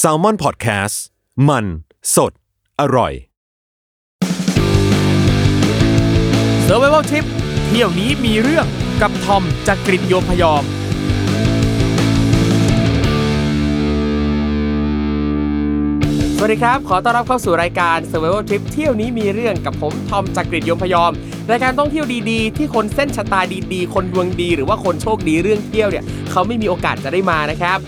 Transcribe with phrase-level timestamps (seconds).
[0.00, 0.96] s a l ม o n PODCAST
[1.48, 1.64] มัน
[2.14, 2.32] สด
[2.80, 3.12] อร่อย
[6.66, 7.24] s u r v i v a l Trip
[7.66, 8.66] เที่ยวนี้มีเรื่อง
[9.02, 10.64] กับทอมจากกริฑโยมพยอม
[16.36, 21.12] สวัสดีครับ ขอต้อนรับเข้าสู่รายการ Survival Trip เที่ยวนี้มีเรื่องกับผมทอมจากกริฑโยมพยอม
[21.50, 23.40] รายการท่องเที่ยวดีๆ ที่คนเส้นชะตา
[23.72, 27.78] ดีๆ คนดวงดี หรือว่าคนโชคดีเรื่องเที่ยวเนี่ยเขาไม่มีโอกาสจะได้มานะครับ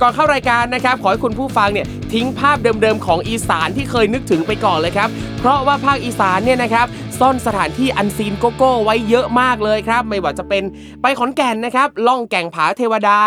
[0.00, 5.08] ก่อนเข้ารายการนะครับขอให้คุณผู้ฟังเนี่ยทิ้งภาพเดิมๆของอีสานที่เคยนึกถึงไปก่อนเลยครับ
[5.38, 6.86] เพราะว่าภาคอีสานเนี่ยนะครับ
[7.20, 10.64] ซ่อนสถานที่ unseen โก้ๆไว้เยอะมากเลยครับ ไม่ว่าจะเป็น
[11.02, 13.18] ไปขอนแก่นนะครับล่องแก่งผาเทวดา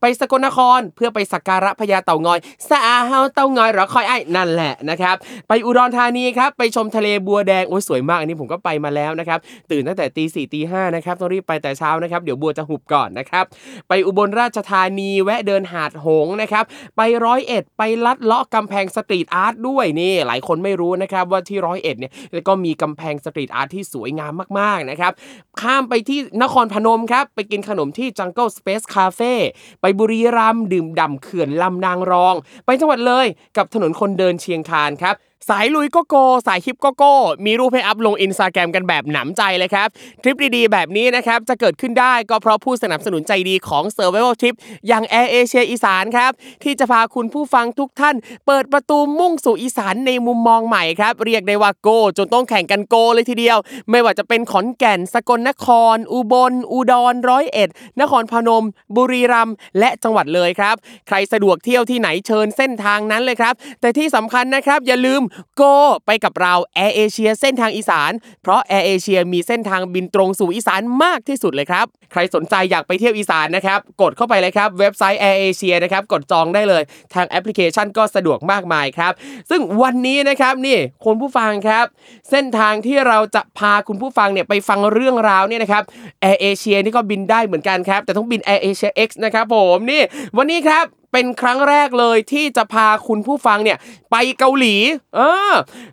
[0.00, 2.38] ไปสกลนครเพื่อไปสักการะพญาเต่างอย
[2.70, 5.16] สะอาเฮาเต่างอยหรอคอยไอ้นั่นแหละนะครับ
[5.48, 9.38] ไปอุดรธานีครับไปชมทะเลบัวแดงโอ้ยสวยมากอันนี้ผมก็ไปมาแล้วนะครับ
[9.70, 13.44] ตื่นตั้งแต่ตีสี่ตีห้านะครับต้องรีบไปแต่เช้านะครับเดี๋ยวบัวจะหุบก่อนนะครับ
[13.88, 16.64] ไปอุบลราชธานีแวะเดินหาดหงส์นะครับ
[16.96, 22.12] ไปร้อยเอ็ดไปลัดเลาะกำแพง street art ด้วยนี่หลายคนไม่รู้นะครับว่าที่ร้อยเอ็ดเนี่ย
[22.48, 25.12] ก็มีกำแพง street art ที่สวยงามมากๆนะครับ
[25.60, 29.34] ข้ามไปที่นครพนมครับไปกินขนมที่ Jungle Space Cafe
[29.80, 32.34] ไปบุรีรัมย์ดื่มด่ำเขื่อนลำนางรอง
[32.66, 35.14] ไปจังหวัดเลยกับถนนคนเดินเชียงคานครับ
[35.48, 36.14] สายลุยก็โก
[36.46, 37.02] สายฮิปก็โก
[37.46, 39.88] มีรูปให้อัพลงอินสตาแกรมกันแบบหนำใจเลยครับ
[40.22, 44.54] ทริปดีๆ แบบนี้นะครับ จะเกิดขึ้นได้ก็เพราะผู้สนับสนุนใจดีของ Survival Trip
[44.88, 48.16] อย่าง Air Asia อีสานครับ ที่จะพาคุณผู้ฟังทุกท่าน
[48.46, 53.58] เปิดประตูมุ่งสู่อีสานในมุมมองใหม่ครับ เรียกได้ว่าโก จนต้องแข่งกันโกเลยทีเดียว
[53.90, 57.68] ไม่ว่าจะเป็นขอนแก่น สกลนคร อุบล อุดรร้อยเอ็ด
[58.00, 58.64] นครพนม
[58.96, 60.76] บุรีรัมย์และจังหวัดเลยครับ
[61.08, 65.22] ใครสะดวกเที่ยวที่ไหนเชิญเส้นทางนั้นเลยครับ แต่ที่สำคัญนะครับอย่าลืม
[65.60, 65.74] Go
[66.06, 68.12] ไปกับเรา Air Asia เส้นทางอีสาน
[68.42, 76.82] เพราะ Air Asia มีเส้นทางบินตรงสู่อีสานมากที่สุดเลยครับ ใครสนใจอยากไปเที่ยวอีสานนะครับ กดเข้าไปเลยครับ เว็บไซต์ Air Asia นะครับ กดจองได้เลย
[77.14, 79.12] ทางแอปพลิเคชันก็สะดวกมากมายครับ
[79.50, 81.86] ซึ่งวันนี้นะครับนี่คุณผู้ฟังครับ
[82.30, 85.82] เส้นทางที่เราจะพาคุณผู้ฟังเนี่ยไปฟังเรื่องราวเนี่ยนะครับ
[86.24, 90.02] Air Asia นี่ก็บินได้เหมือนกันครับ แต่ต้องบิน Air Asia X นะครับผมนี่
[90.36, 93.78] วันนี้ครับ เป็นครั้งแรกเลยที่จะพาคุณผู้ฟังเนี่ย
[94.10, 94.76] ไปเกาหลี
[95.16, 95.20] เอ
[95.50, 95.52] อ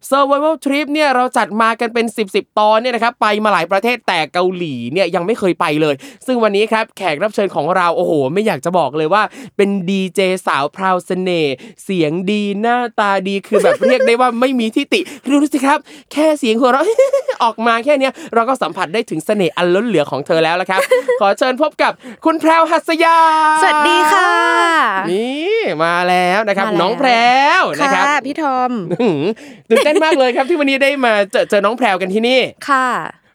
[0.09, 5.95] Survival Trip เนี่ยเราจัดมากันเป็น 10บสตอนเนี่ยนะครับไปมาหลายประเทศแต่เกาหลีเนี่ยยังไม่เคยไปเลย
[6.25, 9.23] ซึ่งวันนี้ครับแขกรับเชิญของเราโอ้โห ไม่อยากจะบอกเลยว่า
[9.57, 14.99] เป็นดีเจสาวพราวเสน่ห์เสียงดีหน้าตาดีคือแบบเรียกได้ว่าไม่มีที่ติ
[15.31, 15.79] ดูสิครับ
[16.11, 16.85] แค่เสียงหัวเราะ
[17.43, 20.81] ออกมาแค่เนี้ยเราก็สัมผัสได้ถึงเสน่ห์อันล้นเหลือของเธอแล้วละครับ
[21.21, 21.91] ขอเชิญพบกับ
[22.25, 23.17] คุณแพรวหัสยา
[23.61, 24.29] สวัสดีค่ะ
[25.11, 27.09] นี่มาแล้วนะครับมาแล้วน้องแพร
[27.59, 29.23] วนะครับค่ะพี่ทอมอื้อหือ
[29.69, 32.39] ตื่นเต้นมากเลยครับที่วันนี้ได้มาเจอเจอน้องแพรวกันที่นี่
[32.69, 32.87] ค่ะ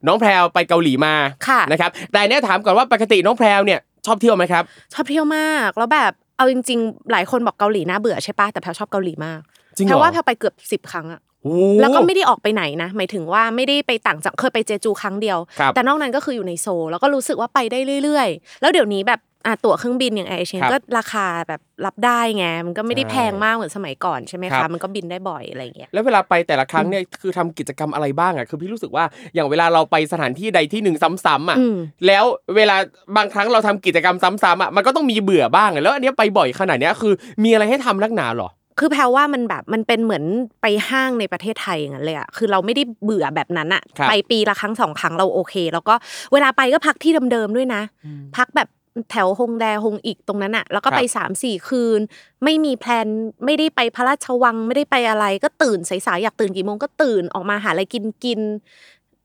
[0.06, 1.14] น้องแพรวไปเกาหลีมา
[1.48, 4.62] ค่ะนะครับแต่เนี่ยถามก่อนว่าปกติน้องแพรวเนี่ยชอบเที่ยวไหมครับ
[4.94, 9.40] ชอบเที่ยวมากแล้วแบบเอาจริง ๆ หลายคนบอกเกาหลีน่าเบื่อใช่ปะแต่แพลชอบเกาหลีมาก
[9.76, 32.24] จริงเหแพรลอว่าแพลไปเกือบสิบครั้งอะโอ้แล้วก็ไม่ได้ออกไปไหนนะ หมายถึงว่าไม่ได้ไปต่างจังเคยไปเจจูครั้งเดียวครับแต่นอกนั้นก็คืออยู่ในโซลแล้วก็รู้สึกว่าไปได้เรื่อย ๆ แล้วเดี๋ยวนี้แบบ อะตั๋วเครื่องบินอย่างแอร์เอเชียครับก็ราคาแบบรับได้ไงมันก็ไม่ได้ใช่แพงมากเหมือนสมัยก่อนใช่ไหมครัคะบมันก็บินได้บ่อยอะไรอย่างเงี้ยแล้วเวลาไปแต่ละครั้งเนี่ยคือทำกิจกรรมอะไรบ้างอะคือพี่รู้สึกว่าอย่างเวลาเราไปสถานที่ใดที่หนึ่งซ้ำๆอะอืมแล้ว
[32.56, 32.76] เวลา
[33.16, 37.12] บางครั้งเราทำกิจกรรมซ้ำๆอะมันก็ต้องมีเบื่อบ้างอะแล้วอันเนี้ยไปบ่อยขนาดเนี้ยคือ
[37.44, 40.24] มีอะไรให้ทำนักหนาเหรอคือแพลว่ามันแบบมันเป็นเหมือน
[40.62, 45.94] ไปห้างในประเทศไทยอย่างนั้นเลยอะคือเราไม่ได้เบื่อแบบนั้นอะครับไปปีละครั้งสองครั้งเราโอเค แล้วก็
[46.32, 47.82] เวลาไปก็พักที่เดิมๆด้วยนะ
[48.36, 48.68] พักแบบ
[49.10, 52.00] แถวฮงแดฮงอีกตรงนั้นอะแล้วก็ไปครับสามสี่คืน
[52.44, 53.08] ไม่มีแพลน
[53.44, 58.40] ไม่ได้ไปพระราชวังไม่ได้ไปอะไร ก็ตื่นสายๆอยากตื่นกี่โมงก็ตื่นออกมาหาอะไรกินกิน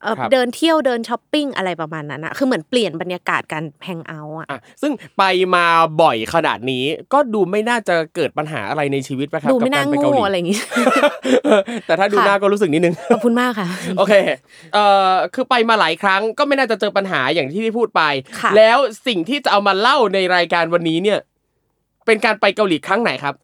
[0.01, 5.23] เอ่อครับเดินเที่ยวเดินช้อปปิ้งอะไรประมาณนั้นอะคือเหมือนเปลี่ยนบรรยากาศการแฮงเอาท์อะอะซึ่งไป
[5.55, 5.65] มา
[6.01, 6.83] บ่อยขนาดนี้
[7.13, 10.59] ก็ดูไม่น่าจะเกิดปัญหาอะไรในชีวิตปะครับดูไม่กับน่ากรไปโง่เกาหลีอะไรอย่างงี้
[11.85, 14.13] แต่ถ้าดูค่ะหน้าก็รู้สึกนิดนึงขอบคุณมากค่ะ โอเค
[14.73, 18.01] เอ่อคือไปมาหลายครั้งก็ไม่น่าจะเจอปัญหาอย่างที่ที่พูดไป
[18.39, 18.77] ค่ะแล้ว
[19.07, 21.19] สิ่งที่จะเอามาเล่าในรายการวันนี้เนี่ย
[22.05, 23.35] เป็นการไปเกาหลีครั้งไหนครับ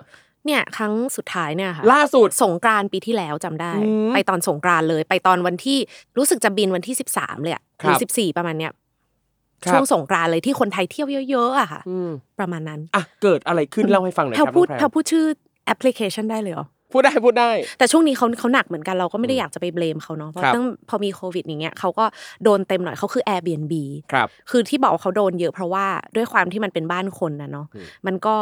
[0.46, 5.78] เนี่ยครั้งสุดท้ายเนี่ยค่ะล่าสุดสงกรานต์ปีที่แล้วจำได้อืมไปตอนสงกรานต์เลย ไปตอนวันที่
[6.18, 8.72] รู้สึกจะบินวันที่13เลยอะหครัรือบ14ประมาณเนี้ย
[9.64, 12.10] ครับช่วงสงกรานต์เลยที่คนไทยเที่ยวเยอะๆอะค่ะอืม
[12.40, 15.26] ประมาณนั้นอะเกิดอะไรขึ้นเล่าให้ฟังหน่อยแพลครับพูดน้องแพแพลรพูดชื่อ
[15.66, 22.06] แอปพลิเคชันได้เลยเหรอพูดได้พูดได้ แต่ช่วงนี้เขาเขาหนักเหมือนกันเราก็ไม่ได้อยากจะไปเบลมเขาเนาะเพราะครับตั้งพอมีโควิดอย่างเงี้ยเขาก็
[22.44, 23.74] โดนเต็มหน่อยเขาคือ Airbnb
[24.12, 25.86] ครับคือที่บอกว่าเขาโดนเยอะเพราะว่า
[26.16, 28.36] ด้วยความที่มันเป็นบ้านคนนะเนาะอืมมันก็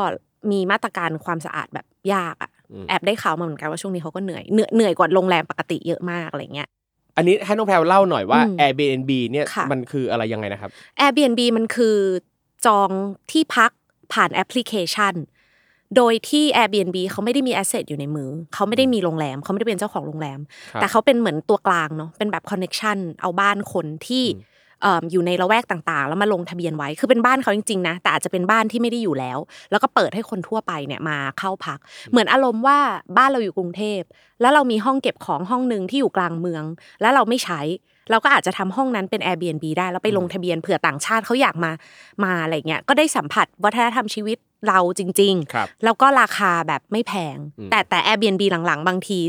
[0.52, 6.70] มีมาตรการความสะอาดแบบยากอะอืมแอบได้ข่าวมาเหมือนกันว่าช่วงนี้เขาก็เหนื่อยเหนื่อยเหนื่อยกว่าโรงแรมปกติเยอะมากอะไรเงี้ย
[7.18, 11.98] อันนี้ให้น้องแพรเล่าหน่อยว่าอืม Airbnb เนี่ยค่ะมันคืออะไรยังไงนะครับ Airbnb มันคือ
[12.66, 12.90] จอง
[13.32, 13.72] ที่พัก
[14.14, 15.16] ผ่านแอปพลิเคชัน
[15.96, 20.40] โดยที่ Airbnb เขาไม่ได้มี asset อยู่ในมือ เขาไม่ได้มีโรงแรม เขาไม่ได้เป็นเจ้าของโรงแรม
[20.72, 29.38] ครับแต่เขาเป็นเหมือนตัวกลางเนาะเป็นแบบ connection เอาบ้านคนที่เอิ่มอยู่ในละแวกต่างๆ แล้วมาลงทะเบียนไว้ คือเป็นบ้านเขาจริงๆนะ แต่อาจจะเป็นบ้านที่ไม่ได้อยู่แล้ว
[29.72, 31.80] แล้วก็เปิดให้คนทั่วไปเนี่ยมาเข้าพัก
[32.12, 32.80] เหมือนอารมณ์ว่า
[33.18, 34.02] บ้านเราอยู่กรุงเทพ
[34.42, 36.64] แล้วเรามีห้องเก็บของห้องหนึ่งที่อยู่กลางเมือง
[37.02, 37.62] แล้วเราไม่ใช้
[38.12, 41.72] เราก็อาจจะทำห้องนั้นเป็น Airbnb ได้ แล้วไปลงทะเบียนเผื่อต่างชาติเขาอยากมา
[42.24, 44.38] มาอะไรเงี้ย ก็ได้สัมผัสวัฒนธรรมชีวิต
[44.68, 49.20] เราจริงครับๆแล้วก็ราคาแบบไม่แพงอืมแต่แต่ Airbnb หลังๆ บางที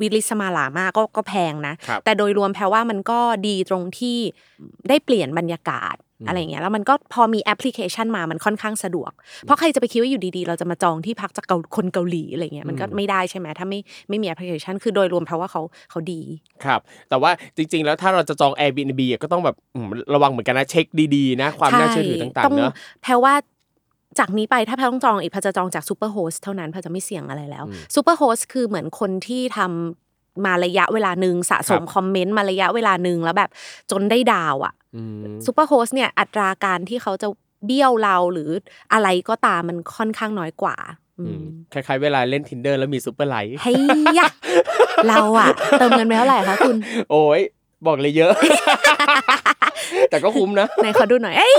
[0.00, 4.18] วิลิศมาหรามากก็ก็แพงนะครับแต่โดยรวมแพรว่ามันก็ดีตรงที่
[4.88, 5.96] ได้เปลี่ยนบรรยากาศ
[6.28, 9.12] อะไรเงี้ยแล้วมันก็พอมีแอปพลิเคชันมามันค่อนข้างสะดวก
[9.42, 16.20] เพราะใครจะไปคิดว่าอยู่ดีๆ เราจะมาจองที่พักจากเกาคนเกาหลีอะไรเงี้ยมันก็ไม่ได้ใช่ไหมถ้าไม่ไม่มีแอปพลิเคชัน คือโดยรวมแพรว่าเขาเขาดี
[16.64, 20.86] ครับ แต่ว่าจริง ๆ แล้วถ้าเราจะจอง Airbnb อะก็ต้องแบบอืมระวังเหมือนกันนะเช็ค
[21.16, 23.34] ดีๆนะความน่าเชื่อถือต่างๆเนอะแพรว่า
[24.18, 33.50] จากนี้ไปถ้าแพรต้องจองอีกแพรจะจองจาก superhost เท่านั้นแพรจะไม่เสี่ยงอะไรแล้วอืม superhost คือเหมือนคนที่ทำมาระยะเวลาหนึ่งสะสมครับคอมเมนต์มาระยะเวลาหนึ่งแล้วแบบ
[33.90, 37.28] จนได้ดาวอะอืม superhost เนี่ยอัตราการที่เขาจะ
[37.66, 38.50] เบี้ยวเราหรือ
[38.92, 40.76] อะไรก็ตามมันค่อนข้างน้อยกว่า
[41.18, 43.76] อือืมมคล้ายๆเวลาเล่น Tinder แล้วมี super like เฮ้ย
[44.18, 44.28] ยะ
[45.08, 46.76] เราอะเติมเงินไปเท่าไหร่คะคุณ
[47.10, 47.40] โอ้ย
[47.86, 48.32] บอกเลยเยอะ
[50.10, 51.54] แต่ก็คุ้มนะไหนขอดูหน่อยเอ้ย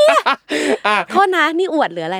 [0.87, 2.17] อะโทษนะนี่อวดหรืออะไร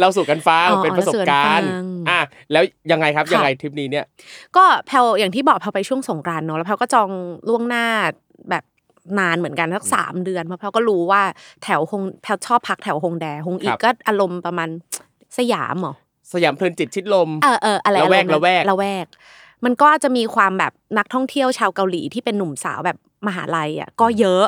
[0.00, 2.20] เล่าสู่กันฟังอ๋อเป็นประสบการณ์เล่าสู่กันฟังอะ
[2.52, 4.04] แล้วยังไงครับค่ะยังไงทริปนี้เนี่ย
[4.56, 7.10] ก็แพรอย่างที่บอกแพรไปช่วงสงกรานต์เนาะแล้วแพรก็จอง
[7.48, 7.84] ล่วงหน้า
[8.50, 8.64] แบบ
[9.18, 11.22] นานเหมือนกันสักสามเดือนเพราะแพลก็รู้ว่า
[11.62, 14.68] แถวฮงแพลชอบพักแถวฮงแดฮงอีครักบก็อารมณ์ประมาณ
[15.38, 15.94] สยามเหรอ
[16.32, 19.06] สยามเพลินจิตชิดลมเออเอออะไรละแวกอารมณ์นั้นละแวกละแวก
[19.64, 22.96] มันก็จะมีความแบบนักท่องเที่ยวชาวเกาหลีที่เป็นหนุ่มสาวแบบ
[23.26, 24.46] มหาลัยอะก็เยอะ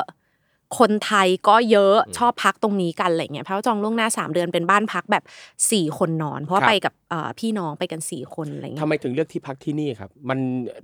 [0.79, 5.23] คนไทยก็เยอะชอบพักตรงนี้กันอะไรเงี้ยเพราะว่าจองล่วงหน้าสามเดือนเป็นบ้านพักแบบ
[5.71, 10.39] สี่คนนอน เพราะว่าครับไปกับเอ่อพี่น้องไปกันสี่คนอะไรเงี้ยทำไมถึงเลือกที่พักที่นี่ครับ มัน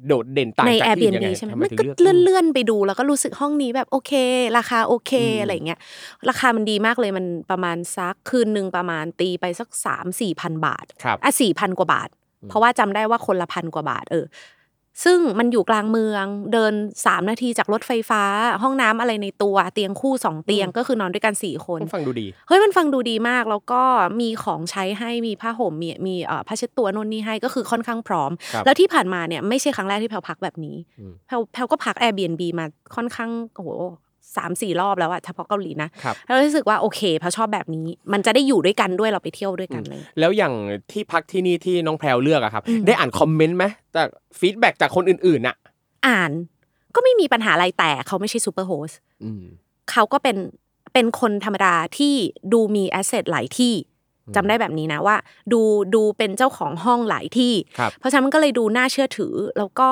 [0.07, 4.11] โดดเด่นต่างในจากที่อื่นยัง Airbnb ไงใช่ไหมทำไมมันถึงก็เลือกเลื่อนเลื่อนๆไปดูแล้วก็รู้สึกห้องนี้แบบโอเค
[4.57, 5.79] ราคาโอเคอืมอะไรเงี้ย
[6.29, 12.09] ราคามันดีมากเลยมันประมาณซักคืนหนึ่งประมาณตีไปสักสามสี่พันบาทครับอะสี่พันกว่าบาท
[12.49, 14.25] เพราะว่าจำได้ว่าคนละพันกว่าบาทเออ
[15.03, 16.73] ซึ่งมันอยู่กลางเมืองเดิน
[17.05, 18.23] สามนาทีจากรถไฟฟ้า
[18.63, 23.81] ห้องน้ำอะไรในตัวเตียงคู่สองเตียงก็คือนอนด้วยกันสี่คนต้องฟังดูดีเฮ้ยมันฟังดูดีมากแล้วก็
[24.21, 33.69] มีของใช้ให้มีผ้าห่มมีมีเอ่อผ้าเช็ดตัวโน่นนี่ให้ก็คือค่อนข้างพร้อมครับแล้วที่ผ่านมาเนี่ยไม่ใช่ครั้งแรกที่แพลพักแบบนี้อืมแพลแพลก็พัก Airbnb มาค่อนข้างโอ้โห
[34.37, 40.53] สามสี่รอบแล้วอะเฉพาะเกาหลีนะครับแล้วรู้สึกว่าโอเคแพรชอบแบบนี้ มันจะได้อยู่ด้วยกันด้วยเราไปเที่ยวด้วยกันเลย แล้วอย่าง
[40.91, 43.65] ที่พักที่นี่ที่น้องแพรเลือกอะครับอืมได้อ่านคอมเมนต์ไหม
[43.95, 44.07] จาก
[44.39, 45.55] feedback จากคนอื่นๆน่ะ
[46.07, 46.31] อ่าน
[46.95, 48.91] ก็ไม่มีปัญหาอะไรแต่เขาไม่ใช่ superhost
[49.23, 49.43] อืม
[49.91, 50.37] เขาก็เป็น
[50.93, 52.13] เป็นคนธรรมดาที่
[52.53, 53.73] ดูมี asset หลายที่
[54.35, 55.15] จำได้แบบนี้นะว่า
[55.53, 55.61] ดู
[55.95, 59.89] ดูเป็นเจ้าของห้องหลายที่ครับเพราะฉะนั้นมันก็เลยดูน่าเชื่อถือ แล้วก็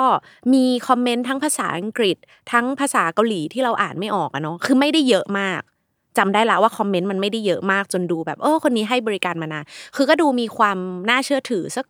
[0.53, 2.17] มีคอมเมนต์ทั้งภาษาอังกฤษ
[2.51, 5.62] ทั้งภาษาเกาหลีที่เราอ่านไม่ออกอะเนาะคือไม่ได้เยอะมาก
[6.17, 9.63] จำได้แล้วว่าคอมเมนต์มันไม่ได้เยอะมากจนดูแบบเออคนนี้ให้บริการมานาน
[9.96, 10.77] คือก็ดูมีความ
[11.10, 11.86] น่าเชื่อถือสัก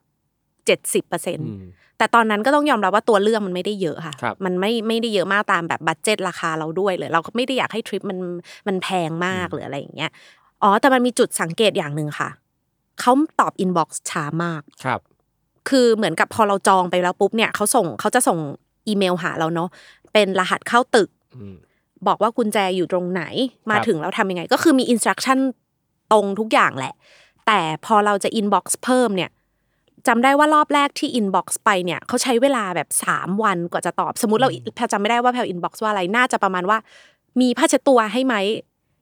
[0.65, 8.19] เจ็ดสิบเปอร์เซ็นต์อืมแต่ตอนนั้นก็ต้องยอมรับว่าตัวเรื่องมันไม่ได้เยอะค่ะครับมันไม่ไม่ได้เยอะมากตามแบบ budget ราคาเราด้วยเลย เราก็ไม่ได้อยากให้ทริปมัน
[8.67, 10.11] มันแพงมากหรืออะไรอย่างเงี้ย
[10.63, 12.29] อ๋อ แต่มันมีจุดสังเกตอย่างหนึ่งค่ะ
[12.99, 14.99] เขาตอบ inbox ช้ามาก ครับ
[15.69, 18.39] คือเหมือนกับพอเราจองไปแล้วปุ๊บเนี่ยเขาส่งเขาจะส่ง
[18.87, 19.69] อีเมลหาเราเนาะ
[20.13, 21.55] เป็นรหัสเข้าตึกอืม
[22.07, 23.23] บอกว่ากุญแจอยู่ตรงไหน
[23.69, 25.39] มาครับถึงแล้วทำยังไง ก็คือมี instruction
[26.11, 26.93] ตรงทุกอย่างแหละ
[27.47, 29.29] แต่พอเราจะ inbox เพิ่มเนี่ย
[30.07, 36.77] จำได้ว่ารอบแรกที่ inbox ไปเนี่ยเขาใช้เวลาแบบสามวันกว่าจะตอบ สมมติเราแพรจำไม่ได้ว่าแพร inbox ว่าอะไร น่าจะประมาณว่า
[37.41, 38.35] มีผ้าเช็ดตัวให้ไหม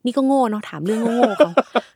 [0.06, 1.52] นี่ก็โง่เนาะถามเรื่องโง่ๆเขา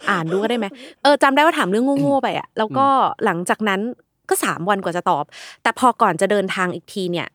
[0.09, 0.65] อ่านดูก็ได้ไหม
[1.03, 2.85] เออจำได้ว่าถามเรื่องโง่ๆไปอะแล้วก็
[3.25, 3.79] หลังจากนั้น
[4.29, 5.23] ก็สามวันกว่าจะตอบ
[5.63, 7.27] แต่พอก่อนจะเดินทางอีกทีเนี่ย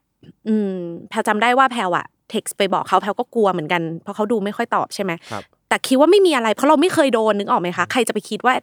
[0.48, 0.72] อืม
[1.08, 8.54] แพลจำได้ว่าแพลอะเท็กซ์ไปบอกเขาแพลก็กลัวเหมือนกันเพราะเขาดูไม่ค่อยตอบใช่ไหมครับแต่คิดว่าไม่มีอะไรเพราะเราไม่เคยโดนนึกออกไหมคะใครจะไปคิดว่า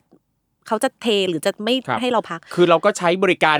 [0.68, 3.58] เขาจะเทหรือจะไม่ครับให้เราพัก คือเราก็ใช้บริการ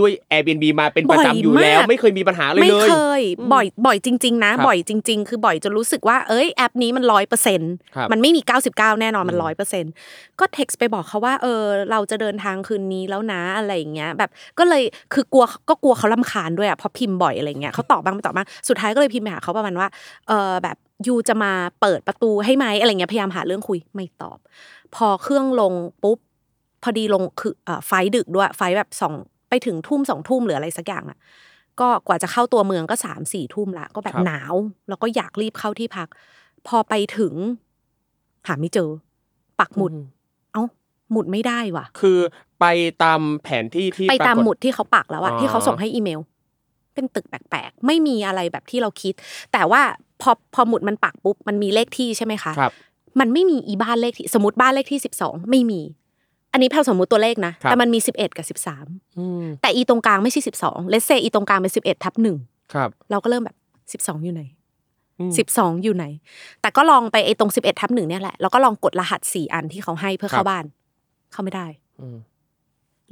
[0.00, 8.40] ด้วย Airbnb มาเป็นประบ่อยจำอยู่แล้วมากไม่เคยมีปัญหาเลยไม่เลยเคยอืมบ่อยบ่อยจริง ๆ นะครับบ่อยจริง ๆ คือบ่อยจนรู้สึกว่าเอ้ยแอปนี้มันร้อยเปอร์เซ็นต์ครับมันไม่มี
[8.72, 9.92] 99 แน่นอนมันอืมร้อยเปอร์เซ็นต์
[10.40, 14.82] ก็เท็กซ์ไปบอกเขาว่าเออเราจะเดินทางคืนนี้แล้วนะอะไรอย่างเงี้ยแบบก็เลย
[15.14, 19.88] คือกลัวก็กลัวเขาลำคาญด้วยอะเพราะพิมพ์บ่อยอะไรเงี้ยเขาตอบบ้างไม่ตอบบ้างสุดท้ายก็เลยพิมพ์ไปหาเขาประมาณว่า
[20.28, 24.38] เออแบบยูจะมาเปิดประตูให้ไหมอะไรเงี้ยพยายามหาเรื่องคุยไม่ตอบ
[24.94, 26.18] พอเครื่องลงปุ๊บ
[26.82, 29.14] พอดีลงคือเอ่อไฟล์ดึกด้วยไฟล์แบบสอง
[29.48, 31.18] ไปถึงทุ่มสองทุ่มหรืออะไรสักอย่างอะ
[31.80, 34.54] ก็กว่าจะเข้าตัวเมืองก็สามสี่ทุ่มละก็แบบครับหนาว
[34.88, 36.08] แล้วก็อยากรีบเข้าที่พัก
[36.66, 37.34] พอไปถึง
[38.46, 38.90] หาไม่เจอ
[39.60, 40.00] ปักหมุดอื
[40.52, 40.62] เอ้า
[41.12, 42.18] หมุดไม่ได้ว่ะ คือ
[42.60, 42.66] ไป
[43.02, 46.20] ตามแผนที่ที่ไปตามปรกฏหมุดที่เขาปักแล้วอะอ๋อที่เขาส่งให้อีเมล
[46.94, 49.14] เป็นตึกแปลกๆ ไม่มีอะไรแบบที่เราคิด
[49.52, 49.82] แต่ว่า
[50.20, 52.72] พอพอหมุดมันปักปุ๊บมันมีเลขที่ใช่ไหมคะครับ
[53.20, 55.80] มันไม่มีอีบ้านเลขที่สมมติบ้านเลขที่สิบสองไม่มี
[56.52, 58.86] อันนี้แพลสมมุติตัวเลขนะครับแต่มันมีสิบเอ็ดกับสิบสาม
[59.18, 62.36] อืมแต่อีตรงกลางไม่ใช่สิบสองเลสเซอีตรงกลางเป็นสิบเอ็ดทับหนึ่ง
[62.74, 63.56] ครับเราก็เริ่มแบบ
[63.92, 64.42] สิบสองอยู่ไหน
[65.20, 66.04] อืมสิบสองอยู่ไหน
[66.60, 70.64] แต่ก็ลองไปไอ้ตรงสิบเอ็ดทับหนึ่งเนี่ยแหละ แล้วก็ลองกดรหัสสี่อันที่เขาให้เพื่อครัเข้าบบ้าน
[71.32, 71.66] เข้าไม่ได้
[72.00, 72.16] อืม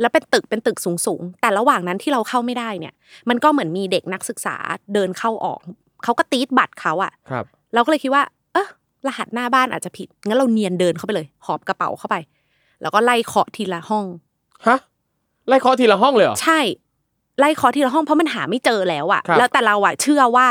[0.01, 2.95] แล้วเป็นตึกเป็นตึกสูงสูงๆแต่ระหว่างนั้นที่เราเข้าไม่ได้เนี่ย
[3.29, 4.57] มันก็เหมือนมีเด็กนักศึกษา
[4.95, 5.61] เดินเข้าออก
[6.05, 8.69] เขาก็ตีดบัตรเขาอะครับ เราก็เลยคิดว่า เออ
[9.07, 12.17] รหัสหน้าบ้านอาจจะผิดงั้นเราเนียนเดินเข้าไปเลย หอบกระเป๋าเข้าไป
[12.83, 14.07] แล้วก็ไล่เคาะทีละห้อง
[14.67, 14.79] ฮะ
[15.49, 16.61] ไล่เคาะทีละห้องเลยเหรอใช่
[17.39, 20.49] ไล่เคาะทีละห้องเพราะมันหาไม่เจอแล้วอะครับแล้วแต่เราอะเชื่อว่า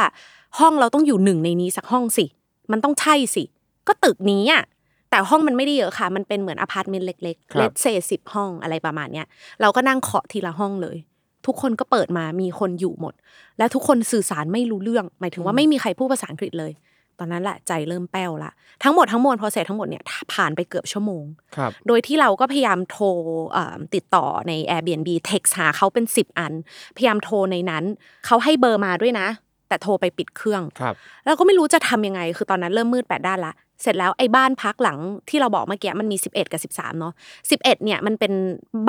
[0.60, 2.25] ห้องเราต้องอยู่หนึ่งในนี้สักห้องสิ
[2.72, 3.43] มันต้องใช่สิ
[3.88, 4.63] ก็ตึกนี้อะ
[5.10, 9.25] แต่ห้องมันไม่ได้เยอะค่ะ มันเป็นเหมือนอพาร์ตเมนต์เล็กๆครัๆบเลทเซสิบห้องอะไรประมาณเนี้ย
[9.62, 10.98] เราก็นั่งเคาะทีละห้องเลย
[11.46, 13.13] ทุกคนก็เปิดมามีคนอยู่หมด
[13.57, 16.72] และทุกคนสื่อสารไม่รู้เรื่อง หมายถึงว่าไม่มีใครพูดภาษาอังกฤษเลย
[17.19, 18.51] ตอนนั้นแหละใจเริ่มแป้วละ
[18.83, 21.24] ทั้งหมดทั้งมวลพอเสร็จทั้งหมดเนี่ยผ่านไปเกือบชั่วโมง
[21.57, 23.05] ครับโดยที่เราก็พยายามโทร
[23.51, 26.53] เอ่อติดต่อใน Airbnb เท็กหาเขาเป็น 10 อัน
[26.95, 27.83] พยายามโทรในนั้น
[28.25, 29.27] เขาให้เบอร์มาด้วยนะ
[29.67, 30.95] แต่โทรไปปิดเครื่องครับ
[31.25, 37.13] แล้วก็ไม่รู้จะทำยังไง คือตอนนั้นเริ่มมืดแปดด้านละเสร็จแล้วไอ้บ้านพักหลังที่เราบอกเมื่อกี้มันมี 11 กับ 13เนาะ
[37.47, 38.33] 11เนี่ยมันเป็น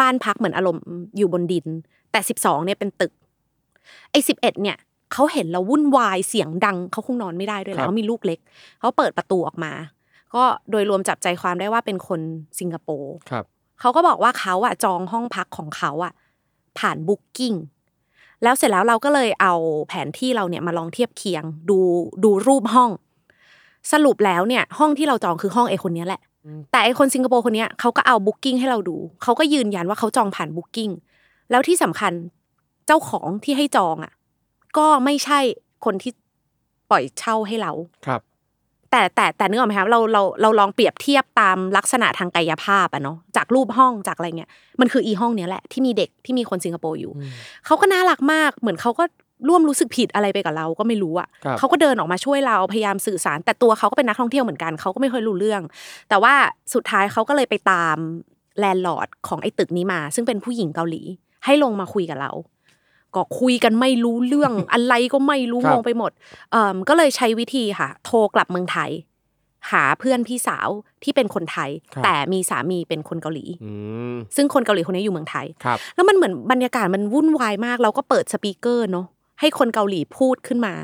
[0.00, 0.82] บ้านพักเหมือนอารมณ์
[1.16, 1.66] อยู่บนดิน
[2.12, 3.12] แต่ 12เนี่ยเป็นตึก
[4.10, 4.76] ไอ้11เนี่ย
[5.12, 8.38] เขาเห็นเราวุ่นวายเสียงดังเขาคงนอนไม่ได้ด้วยแหครัละบเขามีลูกเล็ก
[8.80, 9.72] เขาเปิดประตูออกมา
[10.34, 12.20] ก็โดยรวมจับใจความได้ว่าเป็นคน
[12.60, 13.44] สิงคโปร์ครับ
[13.80, 16.12] เขาก็บอกว่าเขาอะจองห้องพักของเขาอะ
[16.78, 17.54] ผ่าน Booking
[18.42, 19.54] แล้วเสร็จแล้วเราก็เลยเอา
[19.88, 21.78] แผนที่เราเนี่ยมาลองเทียบเคียง ดู
[22.24, 22.90] ดูรูปห้อง
[23.92, 26.20] สรุปแล้วเนี่ย ห้องที่เราจองคือห้องไอคนเนี้ยแหละ
[26.70, 30.90] แต่ไอคนสิงคโปร์คนเนี้ยเขาก็เอา Booking ให้เราดูเขาก็ยืนยันว่าเขาจองผ่าน Booking
[31.50, 32.12] แล้วที่สำคัญ
[32.86, 34.12] เจ้าของที่ให้จองอะ
[34.76, 35.40] ก็ไม่ใช่
[35.84, 36.12] คนที่
[36.90, 37.72] ปล่อยเช่าให้เรา
[38.06, 38.20] ครับ
[38.90, 47.12] แต่แต่แต่นึกออกไหมครับเราเราเราลองเปรียบเทียบตามลักษณะทางกายภาพอะเนาะจากรูปห้องจากอะไรเงี้ยมันคืออีห้องเนี้ยแหละที่มีเด็กที่มีคนสิงคโปร์อยู่
[47.66, 49.04] เขาก็น่ารักมากเหมือนเขาก็
[49.48, 55.62] ร่วมรู้สึกผิดอะไรไปกับเราก็ไม่รู้อะครับเขาก็เดินออกมาช่วยเราพยายามสื่อสาร แต่ตัวเขาก็เป็นนักท่องเที่ยวเหมือนกันเขาก็ไม่ค่อยรู้เรื่อง
[56.08, 56.34] แต่ว่า
[56.74, 57.96] สุดท้ายเขาก็เลยไปตาม
[58.58, 61.02] landlord ของไอ้ตึกนี้มา ซึ่งเป็นผู้หญิงเกาหลี
[61.44, 62.30] ให้ลงมาคุยกับเรา
[63.18, 66.12] ก็คุยกันไม่รู้เรื่องอะไรก็ไม่รู้ครับงงไปหมด
[66.52, 68.90] เอ่มก็เลยใช้วิธีค่ะ โทรกลับเมืองไทย
[69.72, 70.68] หาเพื่อนพี่สาว
[71.02, 73.72] ที่เป็นคนไทยครับแต่มีสามีเป็นคนเกาหลีอื
[74.12, 79.06] มซึ่งคนเกาหลีคนนี้อยู่เมืองไทยครับแล้วมันเหมือนบรรยากาศมันวุ่นวายมาก เราก็เปิด speaker เนาะ
[79.40, 80.74] ให้คนเกาหลีพูดขึ้นมา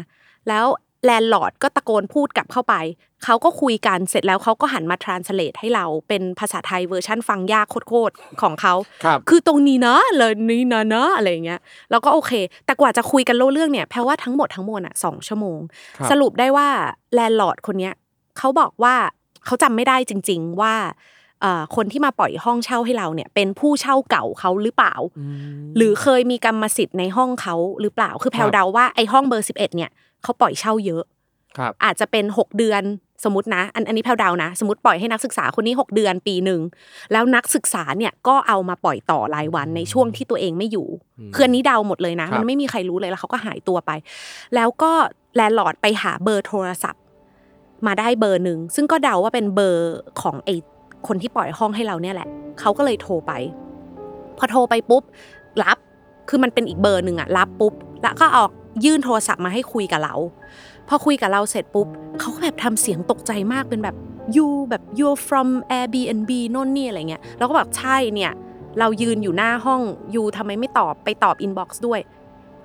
[0.49, 0.67] แล้ว
[1.05, 2.75] landlord ก็ตะโกนพูดกลับเข้าไป
[3.25, 12.33] เขาก็คุยกันเสร็จแล้วเขาก็หันมา translate ให้เราเป็นภาษาไทยเวอร์ชั่นฟังยากโคตรๆของเขาครับคือตรงนี้นะเลยนี่นะนะอะไรอย่างเงี้ยแล้วก็โอเค
[12.67, 15.59] แต่กว่าจะคุยกันรู้เรื่องเนี่ยแปลว่าทั้งหมดทั้งมวลอะสองชั่วโมง
[15.97, 16.69] ครับสรุปได้ว่า
[17.15, 17.95] landlord คนเนี้ย
[18.39, 18.95] เขาบอกว่า
[19.47, 20.75] เขาจำไม่ได้จริง ๆ ว่า
[21.41, 24.95] เอ่อคนที่มาปล่อยห้องเช่าให้เราเนี่ย เป็นผู้เช่าเก่าเขาหรือเปล่า
[25.77, 29.91] หรือเคยมีกรรมสิทธิ์ในห้องเขาหรือเปล่า คือแพรครับเดาว่าไอ้ห้องเบอร์11เนี่ย
[30.25, 31.03] เขาปล่อยเช่าเยอะ
[31.59, 32.83] ครับอาจจะเป็น 6 เดือน
[33.25, 36.61] สมมตินะ อันอันนี้แพรเดานะ สมมติปล่อยให้นักศึกษาคนนี้ 6 เดือนปีหนึ่ง
[37.13, 40.89] แล้วนักศึกษาเนี่ยก็เอามาปล่อยต่อรายวันในช่วงที่ตัวเองไม่อยู่
[41.35, 43.91] คืออันนี้เดาหมดเลยนะครับมันไม่มีใครรู้เลยแล้วเขาก็หายตัวไป
[44.55, 44.93] แล้วก็
[45.35, 47.03] landlord ไปหาเบอร์โทรศัพท์
[47.87, 50.55] มาได้เบอร์หนึ่งซึ่งก็เดาว่าเป็นเบอร์ของไอ้
[51.07, 52.29] คนที่ปล่อยห้องให้เราเนี่ยแหละ
[52.61, 53.33] เขาก็เลยโทรไป
[54.39, 55.03] พอโทรไปปุ๊บ
[55.63, 55.79] รับ
[56.29, 58.51] คือมันเป็นอีกเบอร์หนึ่งอะรับปุ๊บแล้วก็ออก
[58.85, 60.15] ยื่นโทรศัพท์มาให้คุยกับเรา
[60.89, 61.89] พอคุยกับเราเสร็จปุ๊บ
[62.21, 63.97] เขาก็แบบทำเสียงตกใจมากเป็นแบบ
[64.37, 68.33] you แบบ you from Airbnb โน่นนี่อะไรเงี้ยเราก็แบบใช่เนี่ย
[68.79, 69.81] เรายืนอยู่หน้าห้อง
[70.15, 72.01] you ทำไมไม่ตอบไปตอบ inbox ด้วย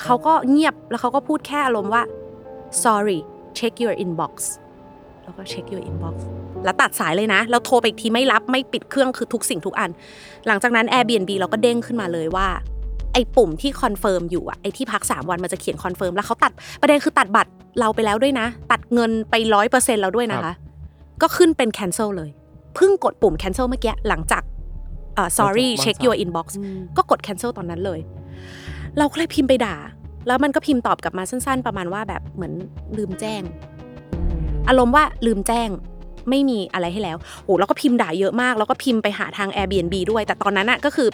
[0.04, 2.04] เขาก็เงียบแล้วเขาก็พูดแค่อารมณ์ว่า
[2.84, 3.20] sorry
[3.58, 4.34] check your inbox
[5.24, 6.16] แล้วก็ check your inbox
[6.64, 9.90] แล้วตัดสายเลยนะแล้วโทรไปอีกทีไม่รับไม่ปิดเครื่องคือทุกสิ่งทุกอัน
[10.48, 12.48] หลังจากนั้น Airbnb เราก็เด้งขึ้นมาเลยว่า
[13.14, 16.52] ไอ้ปุ่มที่ confirm อยู่อะไอ้ที่พัก 3 วันมันจะเขียน confirm แล้วเขาตัด
[16.82, 20.56] ประเด็นคือตัดบัตรเราไปแล้วด้วยนะ ตัดเงินไปร้อยเปอร์เซ็นต์แล้วด้วยนะครัคะบ
[21.22, 22.30] ก็ขึ้นเป็น cancel เลย
[22.76, 24.44] เพิ่งกดปุ่ม cancel เมื่อกี้หลังจาก
[25.16, 26.48] เอ่อ sorry วางสาย check your inbox
[26.98, 28.00] ก็กด cancel ตอนนั้นเลย
[28.98, 29.76] เราก็เลยพิมพ์ไปด่า
[30.28, 32.54] แล้วมันก็พิมพ์ตอบกลับมาสั้น ๆ ประมาณว่าแบบเหมือน
[32.98, 33.42] ลืมแจ้ง
[34.68, 35.70] อารมณ์ว่าลืมแจ้ง
[36.30, 41.08] ไม่มีอะไรให้แล้วโอ้แล้วก็พิมพ์ด่าเยอะมาก แล้วก็พิมพ์ไปหาทาง Airbnb ด้วย แต่ตอนนั้นอะก็คือ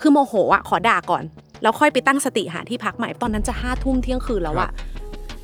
[0.00, 1.22] คือโมโหอะขอด่าก่อน
[1.62, 4.70] แล้วค่อยไปตั้งสติหาที่พักใหม่ตอนนั้นจะห้าทุ่มเที่ยงคืนแล้วอะ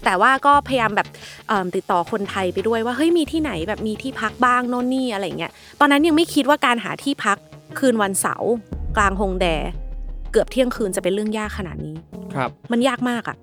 [0.04, 1.08] แต่ว่าก็พยายามแบบ
[1.48, 7.38] เอิ่มติดต่อคนไทยไปด้วยว่าเฮ้ยมีที่ไหนแบบมีที่พักบ้างโน่นนี่อะไรเงี้ยตอนนั้นยังไม่คิดว่าการหาที่พัก
[7.78, 8.50] คืนวันเสาร์
[8.96, 11.94] กลางฮงแดเกือบเที่ยงคืนจะเป็นเรื่องยากขนาดนี้
[12.34, 13.36] ครับ มันยากมากอะ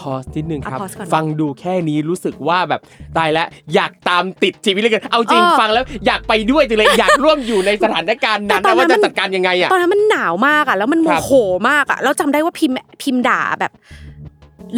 [0.00, 2.80] พอสนิดนึงครับ อะ pause ก่อนฟังดูแค่นี้รู้สึกว่าแบบ
[3.16, 11.32] ตายแล้วอยากตามติดชีวิตเลยกันเอาจริงเออฟังแล้วอยากไปด้วยจังเลย อยากร่วมอยู่ในสถานการณ์นั้นแต่ตอนะนนั้ว่านจะมันจัดการยังไงอะ ตอนนั้นมันหนาวมากอะแล้วมันโมครับ โห
[11.70, 13.72] มากอะแล้วจำได้ว่าพิมพ์พิมพ์ด่าแบบ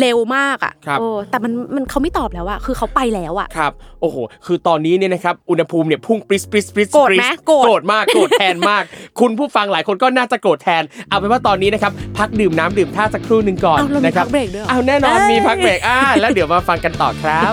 [0.01, 4.17] เร็วมากอะครับโอ้แต่มันมันเขาไม่ตอบแล้วอะคือเขาไปแล้วอะครับโอ้โห
[4.47, 8.83] คือตอนนี้เนี่ยนะครับอุณหภูมิเนี่ยพุ่งปริสปริสปริสโกรธไหมปสโกรธโกรธมากโกรธแทนมาก
[9.21, 17.53] คุณผู้ฟังหลายคนก็น่าจะโกรธแทนเอาเป็นว่าตอนนี้นะครับพักดื่มน้ำดื่มท่าสักครู่หนึ่งก่อนเอาเรามีนะครัพักเบรกด้วยเหรอเอาแน่นอนเอ้ยมีพักเบรกอ่าแล้วเดี๋ยวมาฟังกันต่อครับ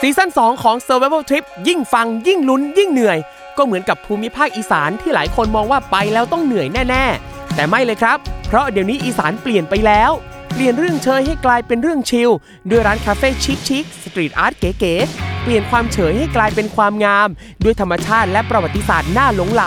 [0.00, 3.18] ซีซั่น2ของ Survival Trip ยิ่งฟังยิ่งลุ้นยิ่งเหนื่อย
[3.58, 10.10] ก็เหมือนกับภูมิภาคอีสานที่หลายคนมองว่าไปแล้วต้องเหนื่อยแน่ ๆ แต่ไม่เลยครับเพ ราะเดี๋ยวนี้อีสานเปลี่ยนไปแล้ว
[10.52, 12.30] เปลี่ยนเรื่องเชยให้กลายเป็นเรื่องชิล
[12.70, 13.28] ด้วยร้านคาเฟ่
[13.68, 17.28] ชิคๆ street art เก๋ๆเปลี่ยนความเฉยให้กลายเป็นความงาม
[17.64, 19.64] ด้วยธรรมชาติและประวัติศาสตร์น่าหลงใหล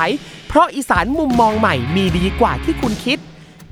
[0.47, 3.17] เพราะอีสานมุมมองใหม่มีดีกว่าที่คุณคิด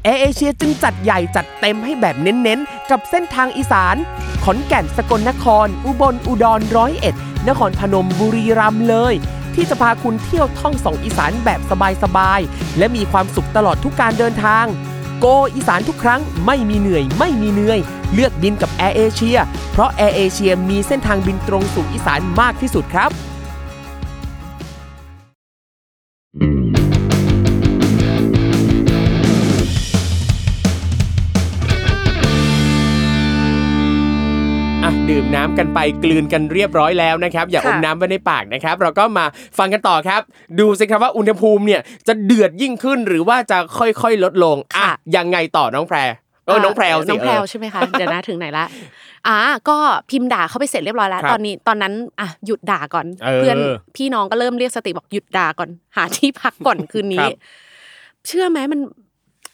[0.03, 3.95] แอเอเชียจึงจัดใหญ่จัดเต็มให้แบบเน้นๆ กับเส้นทางอีสาน
[4.43, 7.15] ขอนแก่นสกลนคร อุบลอุดรร้อยเอ็ด
[7.48, 9.13] นครพนมบุรีรัมย์เลย
[9.55, 11.62] ที่จะพาคุณเที่ยวท่องสองอีสานแบบ
[12.03, 14.65] สบายๆ และมีความสุขตลอดทุกการเดินทาง
[15.19, 17.79] Go อีสานทุกครั้งไม่มีเหนื่อยไม่มีเหนื่อย
[18.13, 19.38] เลือกบินกับแอร์เอเชีย
[19.72, 23.10] เพราะแอร์เอเชียมีเส้นทางบินตรงสู่อีสานมากที่สุดครับ
[35.09, 39.25] ดื่มน้ำกันไปกลืนกันเรียบร้อยแล้วนะครับอย่าอค่ะมน้ำไว้ในปากนะครับ เราก็มา
[39.57, 40.22] ฟังกันต่อครับ
[40.59, 45.98] ดูสิครับว่าอุณหภูมิเนี่ยจะเดือดยิ่งขึ้นหรือว่าจะค่อยๆลดลงอะยังไงต่อน้องแพร
[46.46, 48.65] เออน้องแพรวสิน้องแพรวเออใช่ไหมคะ เดี๋ยวนะถึงไหนละ
[49.27, 49.37] อ่า
[49.70, 49.77] ก็
[50.09, 53.59] พิมพ์ด่าเขาไปเสร็จเรียบร้อยแล้วครับตอนนี้ตอนนั้นอะหยุดด่าก่อนเอออน
[53.96, 57.31] พี่น้องก็เริ่มเรียกสติบอกหยุดด่าก่อน หาที่พักก่อนคืนคนี้รับ
[58.27, 58.79] เชื่อไหมมัน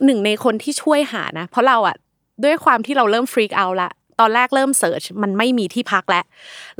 [0.06, 1.96] หนึ่งในคนที่ช่วยหานะ เพราะเราอะ
[2.44, 3.90] ด้วยความที่เราเริ่ม freak เอาละ
[4.22, 6.24] ตอนแรกเริ่ม search มันไม่มีที่พักแล้ว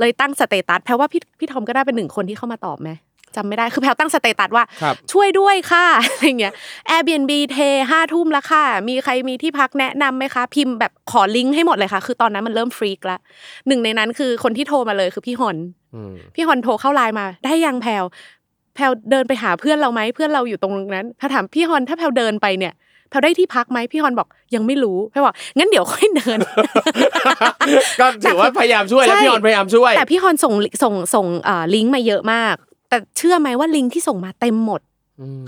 [0.00, 2.90] เลยตั้ง status แพรว่าพี่พี่ทอมก็ได้เป็นหนึ่งคนที่เข้ามาตอบไหม
[3.36, 6.54] จำไม่ได้คือแพรตั้ง status ว่าครับช่วยด้วยค่ะอะไรเงี้ย
[6.90, 7.58] Airbnb เท
[7.90, 13.18] ห้าทุ่มแล้วค่ะ มีใครมีที่พักแนะนำไหมคะ พิมพ์แบบขอลิงก์ให้หมดเลยค่ะ คือตอนนั้นมันเริ่ม freak ละ
[13.68, 15.56] หนึ่งในนั้นคือคนที่โทรมาเลยคือพี่ฮอน
[15.94, 18.04] อืมพี่ฮอนโทรเข้าไลน์มา ได้ยังแพลว
[18.74, 22.72] แพลวเดินไปหาเพื่อนเราไหมเพื่อนเราอยู่ตรงนั้นแพลวถามพี่ฮอนถ้าแพลวเดินไปเนี่ย
[23.12, 26.38] แพลวได้ที่พักไหมพี่ฮอนบอกยังไม่รู้แพลวบอกงั้นเดี๋ยวค่อยเดิน
[28.00, 32.54] ก็ถือว่าพยายามช่วยแล้วใช่พี่ออนพยายามช่วย แต่พี่ฮอนส่งส่งส่งเอ่อลิงก์มาเยอะมาก
[32.88, 34.80] แต่เชื่อไหมว่าลิงก์ที่ส่งมาเต็มหมด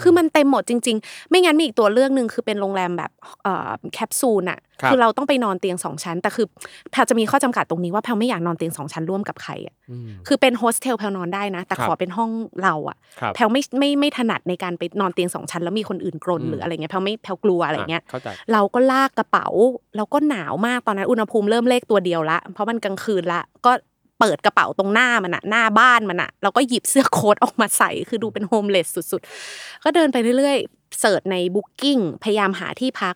[0.03, 3.11] คือมันเต็มหมดจริง ๆ ไม่งั้นมีอีกตัวเลือกหนึ่งคือเป็นโรงแรมแบบ
[3.42, 6.46] เอ่อแคปซูลอะครับอเราต้องไปนอนเตียงสองชั้น แต่คือ
[6.90, 12.31] แพลจะมีข้อจำกัดตรงนี้ว่าแพลไม่อยากนอนเตียงสองชั้นร่วมกับใครอะอืมคือเป็นโฮสเทลแพลนอนได้นะ แต่ครับขอเป็นห้อง
[12.62, 19.48] เราอะครับแพลไม่ไม่ไม่ถนัดในการไปนอนเตียงสองชั้น แล้วมีคนอื่นกรนอืมหรืออะไรเงี้ยแพลไม่แพลกลัวอะไรเงี้ยเข้าใจเราก็ลากกระเป๋า
[19.96, 23.72] เราก็หนาวมากตอนนั้นอุณหภูมิเริ่มเลขตัวเดียวละ เพราะมันกลางคืนละก็
[24.20, 33.14] เปิดกระเป๋าตรงหน้ามันอะหน้าบ้านมันอะเราก็หยิบเสื้อโค้ทออกมาใส่คือดูเป็น homeless สุดๆ ก็เดินไปเรื่อยๆ search ใน Booking พยายามหาที่พัก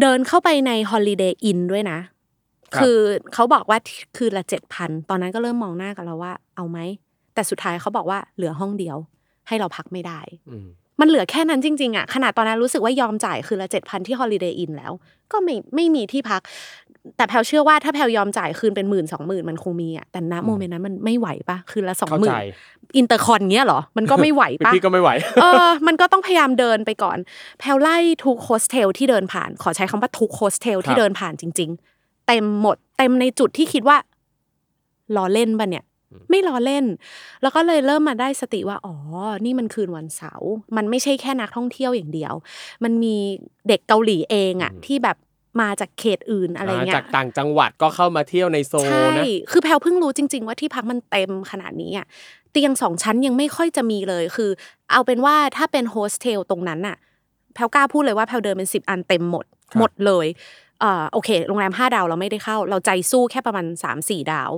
[0.00, 1.98] เดินเข้าไปใน Holiday Inn ด้วยนะ
[2.74, 2.98] ครับคือ
[3.34, 3.78] เขาบอกว่า
[4.16, 6.78] คืนละเจ็ดพันตอนนั้นก็เริ่มมองหน้ากันแล้วว่า เอาไหม
[7.34, 8.96] แต่สุดท้ายเขาบอกว่าเหลือห้องเดียว
[9.48, 10.56] ให้เราพักไม่ได้อื
[10.96, 14.92] มันเหลือแค่นั้นจริงๆอะขนาดตอนนั้นรู้สึกว่ายอมจ่ายคืนละเจ็ดพันที่ Holiday Inn แล้ว
[15.32, 16.42] ก็ไม่ไม่มีที่พัก
[17.16, 25.10] แต่แพลเชื่อว่าถ้าแพลยอมจ่ายคืนเป็นหมื่นสองหมื่นมันคงมีอะแต่ณ moment นั้นมันไม่ไหวปะคืนละสองหมื่นเข้าใจ InterCon เงี้ยเหรอ มันก็ไม่ไหวปะพี่ก็ไม่ไหว
[25.42, 27.18] เออมันก็ต้องพยายามเดินไปก่อน
[27.58, 33.96] แพลไล่ทุกโฮสเทลที่เดินผ่าน ขอใช้คำว่าทุกโฮสเทลที่ครับเดินผ่านจริง ๆ เต็มหมดเต็มในจุดที่คิดว่า
[35.16, 35.84] ล้อเล่นปะเนี่ย
[36.30, 36.84] ไม่ล้อเล่น
[37.42, 38.94] แล้วก็เลยเริ่มมาได้สติว่า อ๋อ
[39.44, 42.34] นี่มันคืนวันเสาร์ มันไม่ใช่แค่นักท่องเที่ยวอย่างเดียว
[42.84, 43.16] มันมี
[43.68, 45.16] เด็กเกาหลีเองอะที่แบบ
[45.60, 52.06] มาจากเขตอื่นอะไรเงี้ยจากต่างจังหวัดก็เข้ามาเที่ยวในโซลใช่นะคือแพลวเพิ่งรู้จริง ๆ ว่าที่พักมันเต็มขนาดนี้อะ
[52.52, 54.50] เตียงสองชั้นยังไม่ค่อยจะมีเลย คือ
[54.90, 56.96] เอาเป็นว่าถ้าเป็นโฮสเทลตรงนั้นน่ะ
[57.54, 60.26] แพลวกล้าพูดเลยว่าแพลวเดินเป็นสิบอันเต็มหมดครับหมดเลย
[60.80, 64.50] เอ่อ โอเค โรงแรมห้าดาวเราไม่ได้เข้า เราใจสู้แค่ประมาณสามสี่ดาว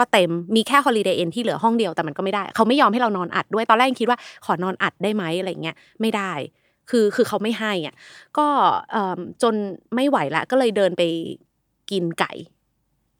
[0.00, 6.32] ก็เต็มมีแค่ Holiday Inn ที่เหลือห้องเดียวแต่มันก็ไม่ได้ เขาไม่ยอมให้เรานอนอัดด้วยตอนแรกยังคิดว่าขอนอนอัดได้ไหมอะไรเงี้ยไม่ได้
[6.90, 7.94] คือคือเขาไม่ให้อะ
[8.38, 8.46] ก็
[8.90, 9.54] เอิ่มจน
[9.94, 11.02] ไม่ไหวละก็เลยเดินไป
[11.90, 12.32] กินไก่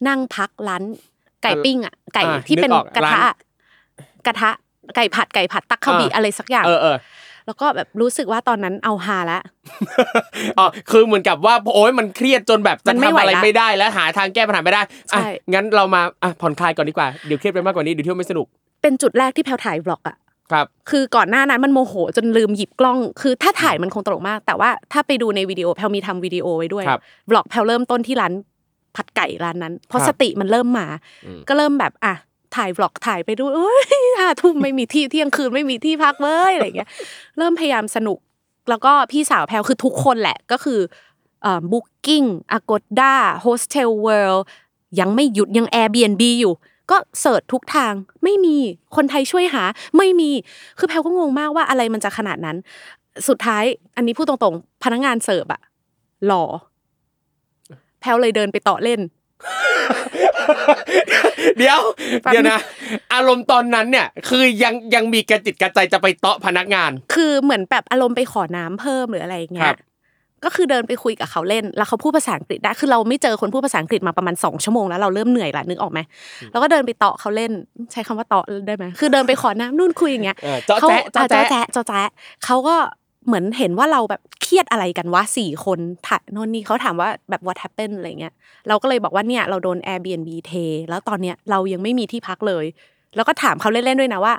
[0.09, 0.83] นั่งพักร้าน
[1.43, 3.35] ไก่ปิ้งอะไก่อ่าที่เป็นนึกออกกระทะร้าน
[4.27, 4.51] กระทะ
[4.95, 6.97] ไก่ผัดไก่ผัดตักข้าวบีอ่าอะไรสักอย่างเออเออ
[7.51, 9.41] แล้วก็แบบรู้สึกว่าตอนนั้นเอาฮาละ
[10.59, 18.47] อ๋อคือเหมือนกับว่าโอ้ยมันเครียดจนแบบมัจะนไม่ทำไหวอะไรละไม่ได้แล้วหาทางแก้ปัญหาไม่ได้อะใช่งั้นเรามาอะผ่อนคลายก่อนดีกว่าเดี๋ยวเครียดไปมากกว่านี้เดี๋ยวเที่ยวไม่สนุก
[18.83, 20.17] เป็นจุดแรกที่แพลวถ่าย vlog อะ
[20.53, 28.33] ครับคือก่อนหน้านั้นมันโมโหจนลืมหยิบกล้อง คือถ้าถ่ายมันคงตลกมาก แต่ว่าถ้าไปดูในวิดีโอแพลมีทำวิดีโอไว้ด้วยครับ vlog แพลเริ่มต้นที่ร้าน
[28.97, 30.87] ผัดไก่ร้านนั้น เพราะครับสติมันเริ่มมา
[31.27, 32.15] อืมก็เริ่มแบบอะ
[32.57, 36.89] ถ่าย vlog ถ่ายไปดูเอ้ยห้าทุ่มไม่มีที่เที่ยงคืนไม่มีที่พักเว้ยอะไรเงี้ย
[37.39, 38.19] เริ่มพยายามสนุก
[38.71, 40.81] แล้วก็พี่สาวแพลคือทุกคนแหละก็คือ
[41.73, 44.45] บุ๊กิ้งอ g กดด้าโฮสเทลเวิลด์
[45.01, 46.53] ยังไม่หยุดยัง Airbnb อยู่
[46.91, 47.93] ก็เสิร์ชทุกทาง
[48.25, 48.57] ไม่มี
[48.97, 49.65] คนไทยช่วยหา
[49.97, 50.31] ไม่มี
[50.79, 52.57] คือแพลก็งงมากว่าอะไรมันจะขนาดนั้น
[53.29, 53.65] สุดท้าย
[53.97, 55.61] อันนี้พูดตรงๆ พนักงานเสิร์ฟอะ
[56.27, 56.45] หล่อ
[58.01, 59.01] แพลเลยเดินไปต่อเล่น
[61.59, 61.81] เดี๋ยว
[62.23, 62.61] แป๊บนึงเดี๋ยวนะ
[63.15, 69.79] อารมณ์ตอนนั้นเนี่ย คือยังยังมีกระจิตกระใจจะไปเตาะพนักงาน คือเหมือนแบบอารมณ์ไปขอน้ำเพิ่มหรืออะไรอย่างเงี้ครัยบ
[70.45, 76.01] ก็คือเดินไปคุยกับเขาเล่น แล้วเขาพูดภาษาอังกฤษได้ คือเราไม่เจอคนพูดภาษาอังกฤษมาประมาณสองชั่วโมงแล้วเราเริ่มเหนื่อยละนึกออกไหม
[76.51, 77.51] แล้วก็เดินไปเตาะเขาเล่น
[77.93, 82.09] ใช้คำว่าเตาะได้ไหมคือเดินไปขอน้ำนู่นคุยอย่างเงี้ยเออเจาะแจ๊ะเขาเจาะแจ๊ะเจาะแจ๊ะเจาะแจ๊ะ
[82.45, 82.77] เขาก็
[83.27, 88.35] เหมือนเห็นว่าเราแบบเครียดอะไรกันวะสี่คนถ่ายโน่นนี่เขาถามว่าแบบ what happened อะไรเงี้ย
[88.69, 90.53] เราก็เลยบอกว่าเนี่ยเราโดน Airbnb เท
[90.89, 92.65] แล้วตอนเนี้ยเรายังไม่มีที่พักเลย
[93.17, 94.35] แล้วก็ถามเขาเล่นๆด้วยนะว่า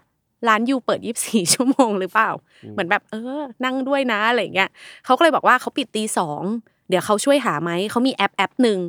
[0.48, 2.30] ร้านยูเปิด24ชั่วโมงหรือเปล่า
[2.72, 4.70] เหมือนแบบเออ นั่งด้วยนะอะไรเงี้ย
[5.06, 6.42] เขาก็เลยบอกว่าเขาปิดตีสอง
[6.90, 8.80] เดี๋ยวเขาช่วยหาไหมเขามีแอปแอปหนึ่ง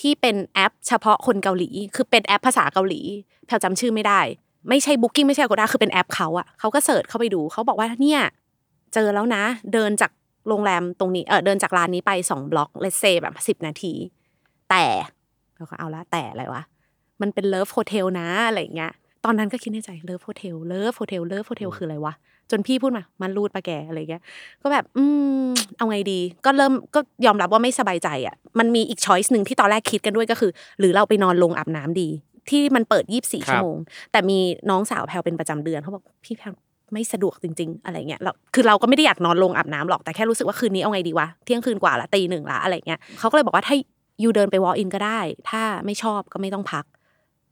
[0.00, 3.00] ที่เป็นแอป เฉพาะคนเกาหลี คือเป็นแอปภาษาเกาหลี
[3.46, 4.20] แพลจำชื่อไม่ได้
[4.68, 8.20] ไม่ใช่ Booking ไม่ใช่ Agoda คือเป็นแอปเขาอะเขาก็ search เข้าไปดูเขาบอกว่าเนี่ย
[8.94, 10.12] เจอแล้วนะ เดินจาก
[10.48, 13.92] โรงแรมตรงนี้เออเดินจากร้านนี้ไปสอง block let's say แบบสิบนาที
[14.70, 14.84] แต่
[15.56, 16.62] เราก็เอาละแต่อะไรวะ
[17.20, 18.92] มันเป็น love hotel นะอะไรอย่างเงี้ย
[19.24, 22.14] ตอนนั้นก็คิดในใจ love hotel love hotel love hotel คืออะไรวะ
[22.50, 24.22] จนพี่พูดมา ม่านรูดปะแกอะไรเงี้ย
[24.62, 25.04] ก็แบบ อื
[25.44, 32.08] ม เอาไงดี ก็เริ่มก็ยอมรับว่าไม่สบายใจอะ มันมีอีก choice หนึ่งที่ตอนแรกคิดกันด้วยก็คือ หรือเราไปนอนโรงอาบน้ำดี
[32.50, 33.76] ที่มันเปิดยี่บสี่ชั่วโมงครับ
[34.12, 34.38] แต่มี
[34.70, 36.54] น้องสาวแพลวเป็นประจำเดือนเขาบอกพี่แพลว
[36.92, 43.76] ไม่สะดวกจริง ๆ อะไรเงี้ยเราคือเราก็ไม่ได้อยากนอนโรงอาบน้ำหรอกแต่แค่รู้สึกว่าคืนนี้เอาไงดีวะเที่ยงคืนกว่าละตีหนึ่งละอะไรเงี้ยเขาก็เลยบอกว่าถ้า
[44.22, 46.84] you เดินไป walk in ก็ได้ ถ้าไม่ชอบก็ไม่ต้องพัก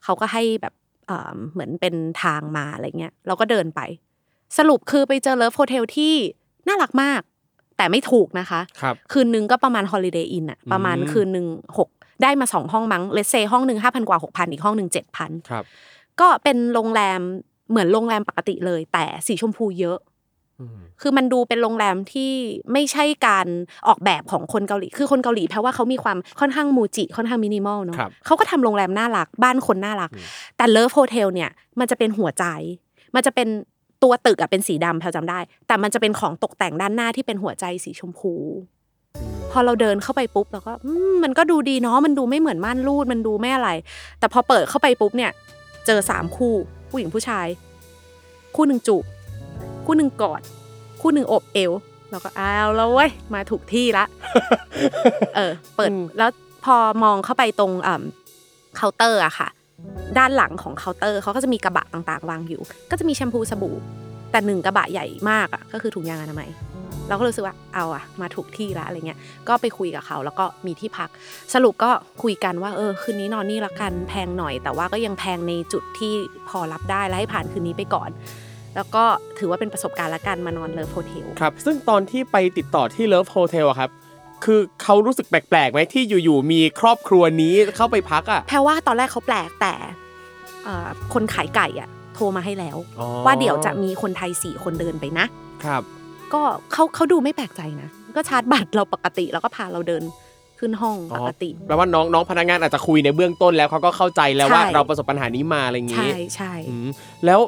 [0.05, 0.75] เขาก็ให้แบบ
[1.07, 3.81] เอ่อเหมือนเป็นทางมาอะไรเงี้ยเราก็เดินไป
[4.59, 6.15] สรุปคือไปเจอ love hotel ที่
[6.69, 7.21] น่ารักมาก
[7.77, 11.47] แต่ไม่ถูกนะคะครับคืนนึงก็ประมาณ Holiday Inn อะประมาณอืมคืนหนึ่ง
[11.79, 11.89] หก
[12.23, 15.65] ได้มาสองห้องมั้ง let's say ห้องหนึ่งห้าพันกว่าหกพันอีกห้องหนึ่งเจ็ดพันครับ
[16.21, 17.21] ก็เป็นโรงแรม
[17.71, 19.99] เหมือนโรงแรมปกติเลย แต่สีชมพูเยอะ
[20.61, 22.33] อืมคือมันดูเป็นโรงแรมที่
[22.73, 23.47] ไม่ใช่การ
[23.89, 30.25] ออกแบบของคนเกาหลี คือคนเกาหลีแพลว่าเขามีความค่อนข้าง Muji ค่อนข้างมินิมอลเนาะครับเขาก็ทำโรงแรมน่ารัก บ้านคนน่ารักอืม
[30.57, 32.45] แต่ love hotel เนี่ยมันจะเป็นหัวใจ
[33.15, 33.49] มันจะเป็น
[34.03, 38.33] ตัวตึกอะเป็นสีดำแพลจำได้ แต่มันจะเป็นของตกแต่งด้านหน้าที่เป็นหัวใจสีชมพู
[39.51, 43.71] พอเราเดินเข้าไปปุ๊บเราก็อืมมันก็ดูดีเนาะมันดูไม่เหมือนม่านรูดมันดูไม่อะไร
[44.19, 45.31] แต่พอเปิดเข้าไปปุ๊บเนี่ย
[45.87, 46.55] เจอสามคู่
[46.91, 47.47] ผู้หญิงผู้ชาย
[48.57, 49.05] คู่หนึ่งจูบ
[49.87, 50.41] คู่หนึ่งกอด
[51.01, 51.73] คู่หนึ่งโอบเอว
[52.11, 54.05] เราก็อ้าวแล้วเว้ยมาถูกที่ละ
[55.37, 56.31] เออ เปิดอืมแล้ว
[56.65, 57.97] พอมองเข้าไปตรงเอ่
[58.37, 59.49] อเคาน์เตอร์อะค่ะ
[60.19, 63.77] ด้านหลังของเคาน์เตอร์เขาก็จะมีกระบะต่างๆ วางอยู่ ก็จะมีแชมพูสบู่
[64.31, 66.49] แต่หนึ่งกระบะใหญ่มากอะก็คือถุงยางอนามัย
[67.09, 69.19] เราก็รู้สึกว่าเอาอะมาถูกที่ละอะไรเงี้ย
[69.49, 71.09] ก็ไปคุยกับเขาแล้วก็มีที่พัก
[71.55, 71.91] สรุปก็
[72.23, 76.13] คุยกันว่าเออคืนนี้นอนนี่ละกันแพงหน่อย แต่ว่าก็ยังแพงในจุดที่
[76.49, 78.11] พอรับได้และให้ผ่านคืนนี้ไปก่อน
[78.77, 79.05] แล้วก็
[79.39, 83.91] ถือว่าเป็นประสบการณ์ละกันมานอน love hotel ครับซึ่งตอนที่ไปติดต่อที่ love hotel อะครับ
[84.45, 89.75] คือเขารู้สึกแปลกๆไหมที่อยู่ๆมีครอบครัวนี้เข้าไปพักอะแพรวว่าตอนแรกเขาแปลกแต่
[90.65, 95.27] เอ่อคนขายไก่อะโทรมาให้แล้วอ๋อว่าเดี๋ยวจะมีคนไทยสี่คนเดินไปนะ
[95.65, 95.83] ครับ
[96.35, 100.03] ก็เขาเขาดูไม่แปลกใจนะ ก็ชาร์จบัตรเราปกติแล้วก็พาเราเดิน
[100.59, 106.89] ขึ้นห้องปกติอ๋อแปลว่าน้องน้องพนักงานอาจจะคุยในเบื้องต้นแล้วเขาก็เข้าใจแล้วว่าใช่เราประสบปัญหานี้มาอะไรอย่างงี้ใช่ใช่อืม
[107.27, 107.41] แล้ว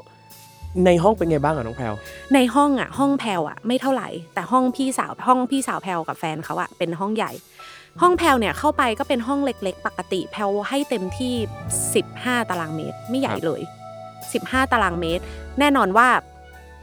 [0.87, 1.95] ในห้องเป็นไงบ้างอะน้องแพลว
[2.35, 7.33] ในห้องอะห้องแพลวอะไม่เท่าไหร่ แต่ห้องพี่สาวห้องพี่สาวแพลวกับแฟนเขาอะเป็นห้องใหญ่
[8.03, 11.35] ห้องแพลวเนี่ยเข้าไปก็เป็นห้องเล็ก ๆ ปกติ แพลวให้เต็มที่
[11.93, 13.61] 15 ตารางเมตร ไม่ใหญ่เลย
[14.17, 15.23] 15 ตารางเมตร
[15.59, 16.09] แน่นอนว่า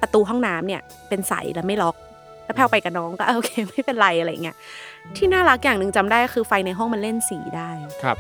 [0.02, 1.96] ประตูห้องน้ำเนี่ยเป็นใสและไม่ล็อก
[2.46, 4.56] แล้วแพลวไปกับน้องก็โอเคไม่เป็นไรอะไรเงี้ย
[5.16, 7.70] ที่น่ารักอย่างหนึ่งจำได้คือไฟในห้องมันเล่นสีได้
[8.04, 8.18] ครับ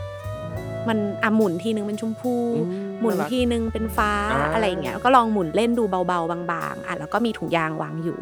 [0.88, 8.20] มันอะหมุนทีนึงเป็นชมพูอืมหมุนน่ารักทีนึงเป็นฟ้าอ่าอะไรอย่างเงี้ยก็ลองหมุนเล่นดูเบาๆบางๆอะแล้วก็มีถุงยางวางอยู่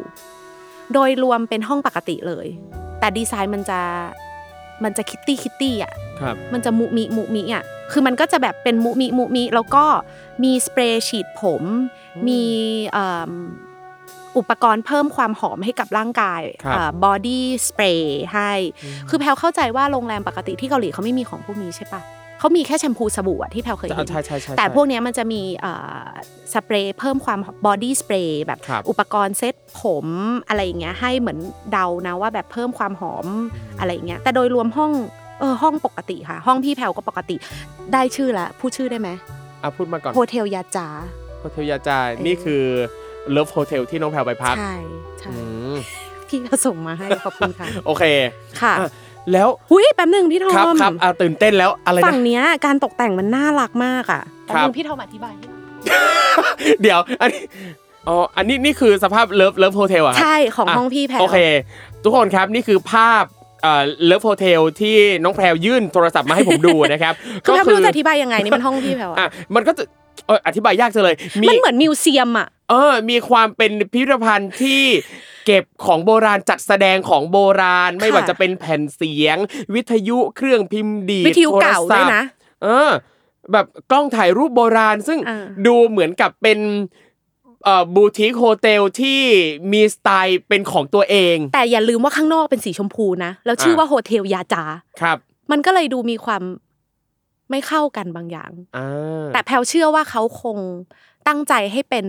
[0.92, 2.46] โดยรวมเป็นห้องปกติเลย
[3.00, 3.80] แต่ดีไซน์มันจะ
[4.84, 9.84] มันจะ Kitty Kitty อะครับมันจะมุมิมุมิอะคือมันก็จะแบบเป็นมุมิมุมิแล้วก็
[10.44, 11.62] มีสเปรย์ฉีดผม
[12.28, 12.42] มี
[12.92, 13.32] เอิ่ม
[14.38, 18.52] อุปกรณ์เพิ่มความหอมให้กับร่างกายครับ body spray ให้
[19.08, 22.00] คือแพลวเข้าใจว่าโรงแรมปกติที่เกาหลีเขาไม่มีของพวกนี้ใช่ปะ
[22.38, 25.72] เขามีแค่แชมพูสบู่อะที่แพลวเคยเห็นใช่ใช่ใช่แต่พวกเนี้ยมันจะมีเอ่
[26.02, 26.06] อ
[26.52, 30.06] สเปรย์เพิ่มความ body spray แบบครับอุปกรณ์เซ็ตผม
[30.48, 31.38] อะไรอย่างเงี้ยให้เหมือน
[31.72, 33.26] เดานะว่าแบบเพิ่มความหอม
[33.78, 34.92] อะไรอย่างเงี้ยแต่โดยรวมห้อง
[35.40, 37.36] เออห้องปกติค่ะ ห้องพี่แพลวก็ปกติ
[37.92, 39.08] ได้ชื่อละพูดชื่อได้ไหม
[39.62, 40.88] อะพูดมาก่อน hotel ยาจา
[41.40, 42.62] hotel ยาจานี่คือ
[43.30, 44.74] love hotel ที่น้องแพรวไปพักใช่
[45.20, 45.40] ใช่อื
[45.74, 45.76] ม
[46.28, 48.04] พี่ก็ส่งมาให้ขอบคุณค่ะ โอเค
[48.62, 48.88] ค่ะอะ
[49.32, 55.60] แล้วหุยแป๊บหนึ่งพี่ทอมครับครับอะตื่นเต้นแล้วอะไรนะฝั่งเนี้ยการตกแต่งมันน่ารักมากอะครับแป๊บนึงพี่ทอมอธิบายให้หน่อย
[56.82, 57.42] เดี๋ยวอันนี้
[58.08, 61.38] อ๋ออันนี้นี่คือสภาพ love love hotel อะครับใช่ของอะห้องพี่แพลวโอเค
[62.04, 63.24] ทุกคนครับนี่คือภาพ
[63.62, 69.84] เอ่อ love hotel ที่น้องแพรวยื่นโทรศัพท์มาให้ผมดูนะครับคือแพลวก็ไม่รู้จะอธิบายยังไงนี่มันห้องพี่แพลวอะอะมันก็จะ
[70.26, 74.82] เอออธิบายยากจังเลยมีมันเหมือน museum อะเออ มีความเป็นพิพิธภัณฑ์ที่
[75.46, 79.36] เก็บของโบราณจัดแสดงของโบราณ ไม่ว่าจะเป็นแผ่นเสียง
[79.74, 82.22] วิทยุเครื่องพิมพ์ดีดวิทยุเก่าโทรศัพท์ด้วพยท์นะ
[82.62, 82.90] เออ
[83.52, 86.58] แบบกล้องถ่ายรูปโบราณ ซึ่งอ่าดูเหมือนกับเป็น
[87.64, 89.20] เอ่อ boutique hotel ที่
[89.72, 94.64] มีสไตล์เป็นของตัวเอง แต่อย่าลืมว่าข้างนอกเป็นสีชมพูนะ แล้วชื่ออะว่า hotel ยาจา
[95.00, 95.18] ครับ
[95.50, 96.42] มันก็เลยดูมีความ
[97.50, 100.58] ไม่เข้ากันบางอย่างอ่าแต่แพลวเชื่อว่าเขาคง
[101.28, 102.06] ตั้งใจให้เป็น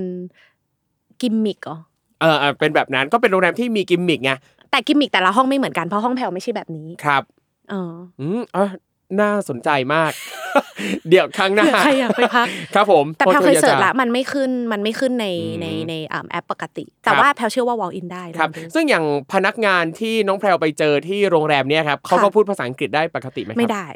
[1.22, 1.78] กิมมิกเหรอ
[2.22, 4.32] เออเออเป็นแบบนั้นก็เป็นโรงแรมที่มีกิมมิกไง
[4.72, 7.24] แต่กิมมิกแต่ละห้องไม่เหมือนกันเพราะห้องแพลวไม่ใช่แบบนี้ครับ
[7.70, 8.66] เอออืมอะ
[9.22, 10.12] น่าสนใจมาก
[11.10, 23.88] เดี๋ยวครั้งหน้าใครอยากไปพักครับผม แต่แพลวเคยโฮทเสิร์ชาจาละมันไม่ขึ้นมันไม่ขึ้นในอืมในในอ่าแอปปกติ แต่ครับว่าแพลวเชื่อว่า walk in ได้ครับลองดูซึ่งอย่างพนักงานที่น้องแพรวไปเจอที่โรงแรมเนี่ยครับเขาค่ะก็พูดภาษาอังกฤษได้ปกติไหมครับไม่ได้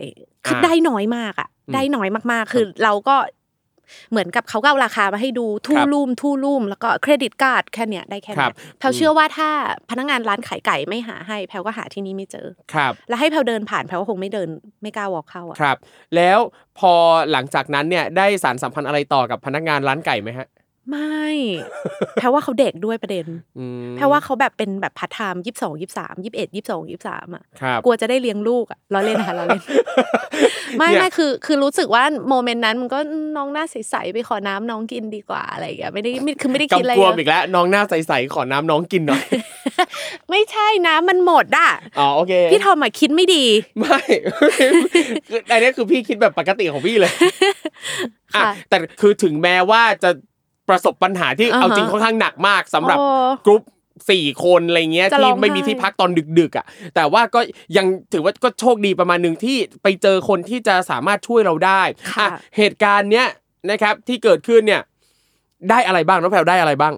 [0.45, 3.15] คืออ่าได้น้อยมากอะอืมได้น้อยมากๆ คือเราก็
[4.11, 9.49] เหมือนกับเขาก็เอาราคามาให้ดู two ครับ room two room แล้วก็ credit card แค่เนี้ยได้แค่เนี้บแพลวเชื่อว่าถ้า
[9.89, 14.49] พนักงานร้านขายไก่ไม่หาให้แพลวก็หาที่นี่ไม่เจอครับแล้วให้แพลวเดินผ่านแพลวก็คงไม่เดิน
[14.81, 15.77] ไม่กล้า walk เข้าอะครับ
[16.15, 16.39] แล้ว
[16.79, 16.93] พอ
[17.31, 20.47] หลังจากนั้นเนี่ยได้สารสัมพันธ์อะไรต่อกับพนักงานร้านไก่ไหมฮะ
[20.91, 21.25] ไม่
[22.15, 23.25] แพลวว่าเขาเด็กด้วยประเด็น
[23.59, 29.61] อืมแพลวว่าเขาแบบเป็นแบบพัฒไทม์ยี่สิบสองยี่สิบสามยี่สิบเอ็ดยี่สิบสองยี่สิบสามอะครับกลัวจะได้เลี้ยงลูกอะล้อเล่นนะคะล้อเล่น
[30.77, 32.99] ไม่เนี่ยไม่คือคือรู้สึกว่า moment นั้นมันก็
[33.37, 39.23] น้องหน้าใสๆไปขอน้ำน้องกินดีกว่าอะไรอย่างเงี้ยไม่ได้ไม่คือไม่ได้คิดอะไรกำกวมเยอีอะกแล้วน้องหน้าใสๆขอน้ำน้องกินหน่อย
[40.29, 43.45] ไม่ใช่น้ำมันหมดอะอ๋อโอเคพี่ทอมอะคิดไม่ดี
[43.79, 43.99] ไม่
[45.29, 47.13] คืออันนี้คือพี่คิดแบบปกติของพี่เลย
[48.35, 50.09] อะค่ะแต่คือถึงแม้ว่าจะ
[50.69, 53.07] ประสบปัญหาที่อ่าฮะเอาจริงค่อนข้างหนักมากสำหรับโอ้
[53.45, 53.63] กรุ๊ป
[54.11, 57.39] สี่คนอะไรเงี้ยจะร้องไห้ที่ไม่มีที่พักตอนดึกๆอะแต่ว่าก็
[57.77, 61.81] ยังถือว่าก็โชคดีประมาณหนึ่งที่ไปเจอคนที่จะสามารถช่วยเราได้
[62.13, 63.27] ค่ะอะเหตุการณ์เนี้ย
[63.71, 64.81] นะครับที่เกิดขึ้นเนี่ย
[65.69, 66.93] ได้อะไรบ้างน้องแพรวได้อะไรบ้าง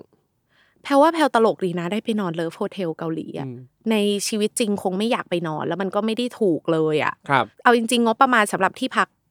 [0.83, 3.57] แพลว่าแพลตลกดีนะ ได้ไปนอน love hotel เกาหลีอะอืม
[3.91, 3.95] ใน
[4.27, 9.22] ชีวิตจริงคงไม่อยากไปนอน แล้วมันก็ไม่ได้ถูกเลยอะครับเอาจริงๆงบประมาณสำหรับที่พักเอ่อ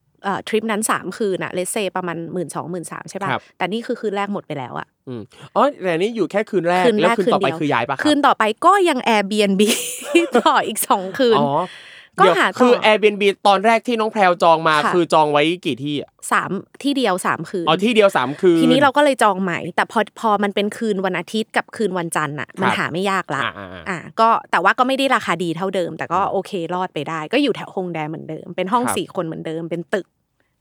[0.49, 5.23] ทริปนั้น 3 คืนอะเลเซประมาณหมื่นสองหมื่นสามใช่ป่ะครับแต่นี่คือคืนแรกหมดไปแล้วอะอืม
[5.55, 9.63] อ๋อแต่นี่อยู่แค่คืนแรกคืนแล้วแรกคืนต่อไปคืนเดียวคือย้ายปะครับคืนต่อไปก็ยัง Airbnb
[10.39, 11.51] ต่ออีก 2 คืนอ๋อ
[12.21, 16.51] ก็เดี๋ยวหาต่อคือ Airbnb ตอนแรกที่น้องแพรวจองมาค่ะคือจองไว้กี่ที่อะสาม
[16.83, 30.07] ที่เดียวสามคืนอ๋อที่เดียวสามคืนทีนี้เราก็เลยจองใหม่ แต่พอพอมันเป็นคืนวันอาทิตย์กับคืนวันจันทร์อะมันครับหาไม่ยากละอ่าอ่าอ่าอะก็แต่ว่าก็ไม่ได้ราคาดีเท่าเดิม แต่ก็โอเครอดไปได้ ก็อยู่แถวฮงแดเหมือนเดิม เป็นห้องครับสี่คนเหมือนเดิม เป็นตึก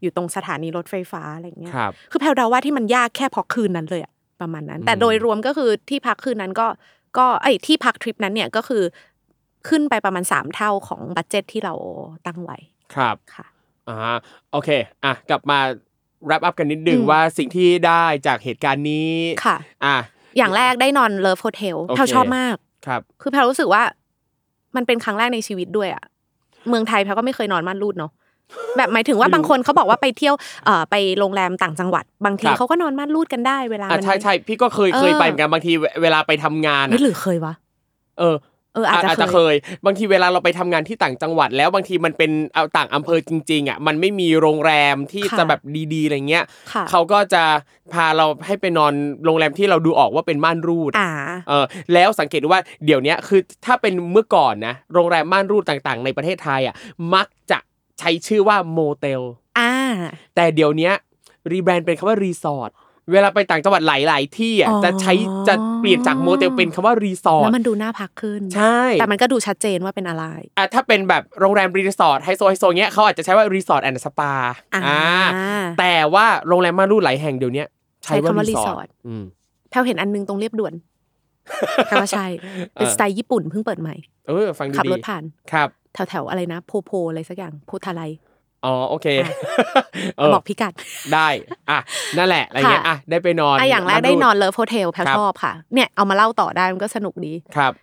[0.01, 6.67] อยู่ตรงสถานีรถไฟฟ้าอะไรอย่างเงี้ยครับคือแพลวเดาว่าที่มันยากแค่เพราะคืนนั้นเลยอะประมาณนั้น แต่อืมโดยรวมก็คือที่พักคืนนั้นก็
[7.17, 8.83] ก็ไอ้ที่พักทริปนั้นเนี่ยก็คือ
[9.67, 11.73] ขึ้นไปประมาณสามเท่าของ budget ที่เรา
[12.25, 12.57] ตั้งไว้
[12.95, 13.45] ครับค่ะ
[13.87, 13.97] อ่า
[14.51, 14.69] โอเค
[15.05, 15.59] อะกลับมา
[16.27, 19.09] wrap up กันนิดนึงอืมว่าสิ่งที่ได้จากเหตุการณ์นี้
[19.45, 19.95] ค่ะอะ
[20.37, 22.55] อย่างแรกได้นอน love hotel โอเคแพลวชอบมาก
[22.87, 23.83] ครับคือแพลรู้สึกว่า
[24.75, 26.03] มันเป็นครั้งแรกในชีวิตด้วยอะ
[26.69, 28.11] เมืองไทยแพลก็ไม่เคยนอนม่านรูดเนาะ
[28.77, 37.53] แบบหมายถึงว่าไม่รู้บางคนเขาบอกว่าไปเที่ยวเอ่อไปโรงแรมต่างจังหวัด บางทีครับเขาก็นอนม่านรูดกันได้เวลาอะมันใช่ใช่พี่ก็เคยเออเคยไปเหมือนกันบางทีเวเวลาไปทำงานเฮ้อะยหรือเคยวะ
[38.19, 38.35] เออ
[38.73, 39.55] เอออาจจะอาจจะเคเคยย
[39.85, 45.61] บางทีเวลาเราไปทำงานที่ต่างจังหวัด แล้วบางทีมันเป็นเอาต่างอำเภอจริงๆอะมันไม่มีโรงแรมที่ค่ะจะแบบ
[45.93, 47.43] ดีๆอะไรเงี้ยค่ะเขาก็จะ
[47.93, 48.93] พาเราให้ไปนอน
[49.25, 51.09] โรงแรมที่เราดูออกว่าเป็นม่านรูดอ่า
[51.49, 56.75] เออแล้วสังเกตดูว่าเดี๋ยวเนี้ยคือถ้าเป็นเมื่อก่อนนะโรงแรมม่านรูดต่างๆ ในประเทศไทยอะ
[57.13, 57.59] มักจะ
[57.99, 59.21] ใช้ชื่อว่าโมเตล
[59.59, 59.73] อ่า
[60.35, 60.93] แต่เดี๋ยวเนี้ย
[61.51, 62.71] rebrand เป็นคำว่ารีสอร์ท
[63.11, 65.13] เวลาไปต่างจังหวัดหลายๆที่อะอ๋อจะใช้
[65.47, 70.25] จะเปลี่ยนจากโมเตลเป็นคำว่ารีสอร์ทแล้วมันดูน่าพักขึ้น ใช่ แต่มันก็ดูชัดเจนว่าเป็นอะไร
[70.57, 74.31] อะถ้าเป็นแบบโรงแรมรีสอร์ทไฮโซไฮโซเงี้ยเขาอาจจะใช้ว่า resort and spa
[74.75, 75.03] อ่า
[75.79, 77.67] แต่ว่าโรงแรมม่านรูดหลายแห่งเดี๋ยวเนี้ย
[78.03, 79.23] ใช้ว่าใช้คำว่ารีสอ resort ร์ทอืม
[79.69, 80.73] แพลวเห็นอันนึงตรงเรียบด่วน
[81.85, 82.27] แพลว่าใช่
[82.73, 83.95] เป็นเออสไตล์ญี่ปุ่นเพิ่งเปิดใหม่
[84.27, 88.01] เออฟังดูดีขับรถผ่านครับแถวแถวๆอะไรนะโพโพอะไรสักอย่างโพธาลัย
[88.65, 89.29] อ๋อโอเคอะ
[90.17, 90.73] เออบอกพิกัด
[91.13, 91.27] ได้
[91.69, 91.79] อะ
[92.17, 97.73] นั่นแหละอะไรเงี้ยค่ะอะได้ไปนอนอะอย่างแรกได้นอน love hotel แพลครับชอบค่ะ เนี่ยเอามาเล่าต่อได้มันก็สนุกดีครับ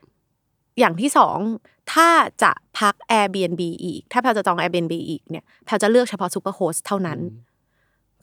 [0.78, 1.38] อย่างที่สอง
[1.92, 2.08] ถ้า
[2.42, 7.18] จะพัก Airbnb อีก ถ้าแพลจะจอง Airbnb อีกเนี่ยแพลจะเลือกเฉพาะ superhost เท่านั้น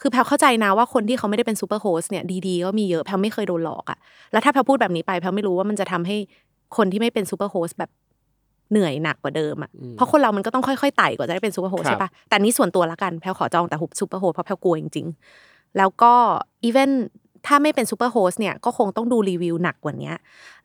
[0.01, 3.97] คือแพลเข้าใจนะว่าคนที่เขาไม่ได้เป็น superhost เนี่ยดีๆก็มีเยอะแพลไม่เคยโดนหลอกอะ
[4.31, 6.17] แล้วถ้าแพลพูดแบบนี้ไปแพลไม่รู้ว่ามันจะทำให้
[6.77, 7.91] คนที่ไม่เป็น superhost แบบ
[8.71, 16.13] เหนื่อยหนักกว่าเดิมอะอืมเพราะคนเรามันก็ต้องค่อยๆไต่กว่าจะได้เป็น superhost ครับใช่ปะแต่นี้ส่วนตัวละกันแพลขอจองแต่หุบ superhost เพราะแพลกลัวจริงๆ แล้วก็
[16.63, 16.91] even
[17.49, 20.13] ถ้าไม่เป็น superhost เนี่ยก็คงต้องดูรีวิวหนักกว่านี้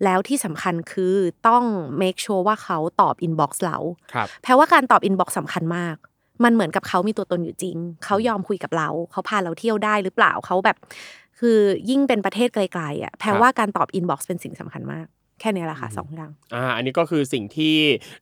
[0.04, 1.14] แล้วที่สำคัญคือ
[1.48, 1.64] ต้อง
[2.02, 3.78] make sure ว่าเขาตอบ inbox เรา
[4.12, 5.96] ครับแปลว่าการตอบ inbox สำคัญมาก
[6.44, 10.76] มันเหมือนกับเขามีตัวตนอยู่จริง เขายอมคุยกับเรา เขาพาเราเที่ยวได้หรือเปล่าเขาแบบ
[11.38, 11.58] คือ
[11.90, 15.06] ยิ่งเป็นประเทศไกลๆอะแปลว่าการตอบ inbox เป็นสิ่งสำคัญมาก
[15.40, 17.74] แค่นี้แหละค่ะสองอย่างอ่าอันนี้ก็คือสิ่งที่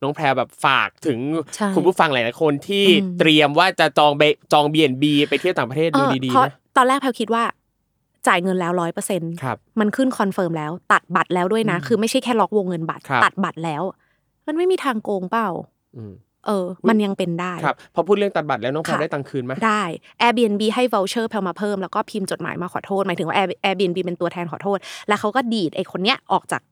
[0.03, 1.19] น้องแพรแบบฝากถึง
[1.55, 7.45] ใช่คุณผู้ฟังหลายๆคนที่อืมเตรียมว่าจะจองเบจอง Airbnb ไปเที่ยวต่างประเทศดูเออดีเพราะๆนะตอนแรกแพลคิดว่า
[8.27, 13.83] จ่ายเงินแล้วร้อยเปอร์เซ็นต์ครับมันขึ้น confirm แล้ว ตัดบัตรแล้วด้วยนะ คือไม่ใช่แค่ล็อกวงเงินบัตรครับตัดบัตรแล้ว
[14.47, 15.49] มันไม่มีทางโกงเปล่า
[15.97, 16.15] อืม
[16.47, 19.83] เออ มันยังเป็นได้ครับพอพูดเรื่องตัดบัตรแล้วน้องแพรค่ะได้ตังค์คืนไหมได้
[20.23, 24.79] Airbnb ให้ voucher แพลมาเพิ่มแล้วก็พิมพ์จดหมายมาขอโทษหมายถึงว่า Air- Airbnb เป็นตัวแทนขอโทษ
[25.09, 26.63] แล้วเขาก็ดีดไอ้คนเนี้ยออกจาก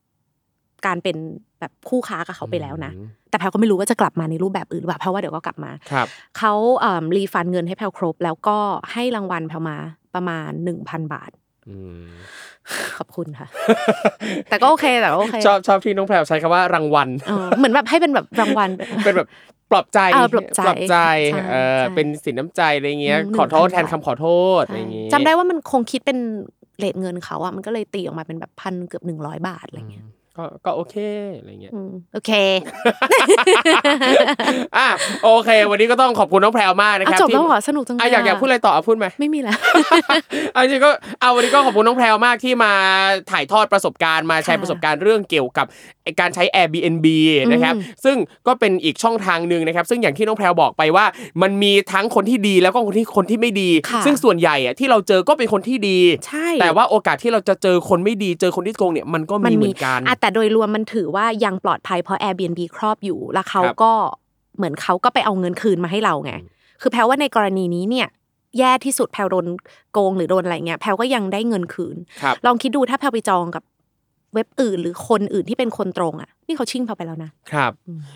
[0.87, 1.17] การเป็น
[1.61, 6.07] แบบคู่ค้ากับเขาไปแล้วนะอืมแต่แพลก็ไม่รู้ว่าจะกลับมาในรูปแบบอื่นหรือเปล่าเพราะว่าเดี๋ยวก็กลับมาครับ
[6.39, 8.59] เขาเอ่อรีฟันเงินให้แพลครบ แล้วก็
[8.93, 9.77] ให้รางวัลแพลมา
[10.15, 10.51] ประมาณ
[10.83, 11.31] 1,000บาท
[11.69, 12.07] อืม
[12.97, 13.47] ขอบคุณค่ะ
[14.49, 18.69] แต่ก็โอเคแต่ก็โอเคชอบชอบที่น้องแพรใช้คำว่ารางวัลเออเหมือนแบบให้เป็นแบบรางวัล
[19.05, 19.29] เป็นแบบ
[19.71, 21.11] ปลอบใจเออปลอบใจใช่
[21.51, 24.27] เออใช่เป็นสินน้ำใจอะไรเงี้ยอืมขอโทษ1,000แทนคำขอโท
[24.61, 26.19] ษอะไรอย่างงี้จำได้ว่ามันคงคิดเป็น
[26.79, 30.05] เลทเงินเขาอะมันก็เลยตีออกมาเป็นแบบพันเกือบหนึ่งร้อยบาทอะไรเงี้ย
[30.37, 30.97] ก็ก็โอเค
[31.39, 32.31] อะไรเงี้ยอืมโอเค
[34.77, 34.89] อะ
[35.25, 39.59] โอเค วันนี้ก็ต้องขอบคุณน้องแพรวมากนะคอะรับจบแล้วที่เหรอสนุกจังเลยอะอยากอยากพูดอะไรต่ออะพูดไหมไม่มีแล้ว
[40.53, 42.73] เอาจริงๆก็เอาวันนี้ก็ขอบคุณน้องแพรวมากที่มา
[43.31, 45.67] ถ่ายทอดประสบการณ์มาแชร์ค่ะประสบการณ์เรื่องเกี่ยวกับ
[46.05, 47.07] ไอ้การใช้ Airbnb
[47.53, 51.05] นะครับอืมซึ่งก็เป็นอีกช่องทางหนึ่งนะครับ ซึ่งอย่างที่น้องแพรวบอกไปว่า
[51.43, 63.93] มันมีทั้งคนที่ดีแล้วก็คนที่คนที่ไม่ดีค่ะซึ่งส่วนใหญ่อะที่เราเจอก็เป็นคนที่ดีใช่แต่ว่าโอกาสที่เราจะเจอคนไม่ดีเจอคนที่โกงเนี่ยมันก็มีเหมือนกันอะแต่โดยรวมมันถือว่ายังปลอดภัยเพราะ Airbnb ครอบอยู่ แล้วเขาครับก็
[64.57, 66.33] เหมือนเขาก็ไปเอาเงินคืนมาให้เราไง
[66.81, 68.09] คือแพลว่าในกรณีนี้เนี่ย
[68.59, 69.47] แย่ที่สุดแพลโดน
[69.93, 73.63] โกงหรือโดนอะไรเงี้ยแพลก็ยังได้เงินคืนครับลองคิดดูถ้าแพลไปจองกับ
[74.35, 77.73] เว็บอื่น หรือคนอื่นที่เป็นคนตรงอะนี่เขาชิ่งแพลไปแล้วนะครับ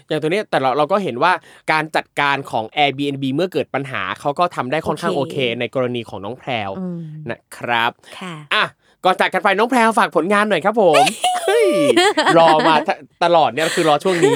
[0.08, 1.32] อย่างตัวเนี้ยแต่เราเราก็เห็นว่า
[1.72, 8.64] การจัดการของ Airbnb เมื่อเกิดปัญหาเขาก็ทำได้ค่อนข้างโอโอเคเค ในกรณีของน้องแพรวอืมนะครับค่ะอะ
[9.04, 11.04] ก่อนจากกันไปน้องแพรวฝากผลงานหน่อยครับผม
[11.46, 11.66] เฮ้ย
[12.38, 12.90] รอมาต
[13.24, 14.34] ตลอดเนี่ยคือรอช่วงนี้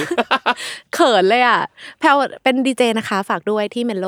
[0.94, 1.60] เขินเลยอะ
[2.00, 2.08] แพรว
[2.42, 4.06] เป็นดีเจนะคะ ฝากด้วยที่ Mellow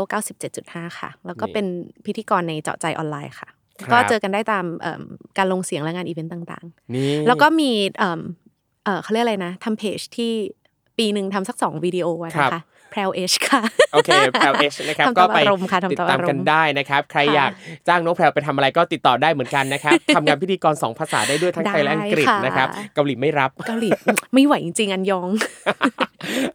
[0.48, 1.66] 97.5 ค่ะ แล้วก็นี่เป็น
[2.06, 5.02] พิธีกรในเจาะใจออนไลน์ค่ะครับก็เจอกันได้ตามเอิ่ม
[5.38, 6.64] การลงเสียงและงานอีเวนต์ต่าง
[6.94, 8.20] นี่ๆแล้วก็มีเอิ่ม
[8.84, 10.32] เออเขาเรียกอะไรนะทำเพจที่
[10.98, 17.50] ปีหนึ่งทำสักสองวิดีโออะนะคะแพรวเอชค่ะ โอเคแพรวเอชนะครับทำตามก็ไปอารมณ์ค่ะทำติดตามตามอารมณ์กันได้นะครับ ใครค่ะอยาก
[17.88, 23.90] จ้างน้องแพรวไปทำอะไรก็ติดต่อได้เหมือนกันนะครับทำงานพิธีกรสองภาษาได้ด้วยทั้งไทยและอังกฤษได้ค่ะนะครับเกาหลีไม่รับเกาหลี
[24.34, 25.28] ไม่ไหวจริงๆอันยอง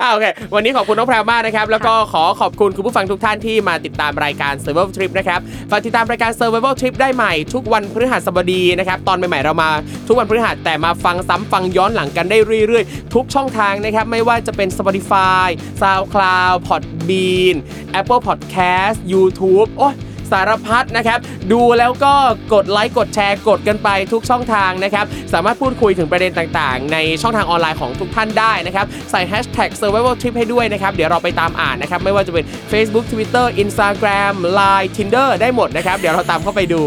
[0.02, 0.26] อ่าโอเค
[0.56, 9.70] วันนี้ขอบคุณน้องแพรวมากนะครับ แล้วก็ขอขอบคุณคุณผู้ฟังทุกท่านที่มาติดตามรายการ Survival Trip นะครับฝากติดตามรายการ Survival Trip ได้ใหม่ทุกวันพฤหัสบดีนะครับตอนใหม่ๆเรามา
[10.08, 15.48] ทุกวันพฤหัสแต่มาฟังซ้ำฟังย้อนหลังกันได้เรื่อยๆ ทุกช่องทางนะครับไม่ว่าจะเป็น Spotify
[15.82, 16.31] SoundCloud
[16.68, 17.56] Podbean
[18.00, 19.96] Apple Podcast YouTube โอ้ย
[20.32, 21.20] สารพัดนะครับ
[21.52, 22.14] ดูแล้วก็
[22.54, 35.98] กดไลค์กดแชร์กดกันไปทุกช่องทางนะครับ สามารถพูดคุยถึงประเด็นต่างๆ ในช่องทางออนไลน์ของทุกท่านได้นะครับ ใส่ hashtag survival trip ให้ด้วยนะครับ เดี๋ยวเราไปตามอ่านนะครับ ไม่ว่าจะเป็น Facebook Twitter Instagram Line Tinder ได้หมดนะครับ
[36.00, 36.82] เดี๋ยวเราตามเข้าไปดู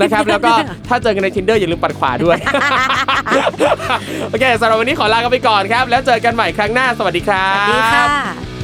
[0.00, 0.52] นะครับแล้วก็
[0.88, 2.36] ถ้าเจอกันใน Tinder อย่าลืมปัดขวาด้วย
[4.30, 8.61] โอเคสำหรับวันนี้ขอลากันไปก่อนครับ แล้วเจอกันใหม่ครั้งหน้าสวัสดีครับสวัสดีค่ะ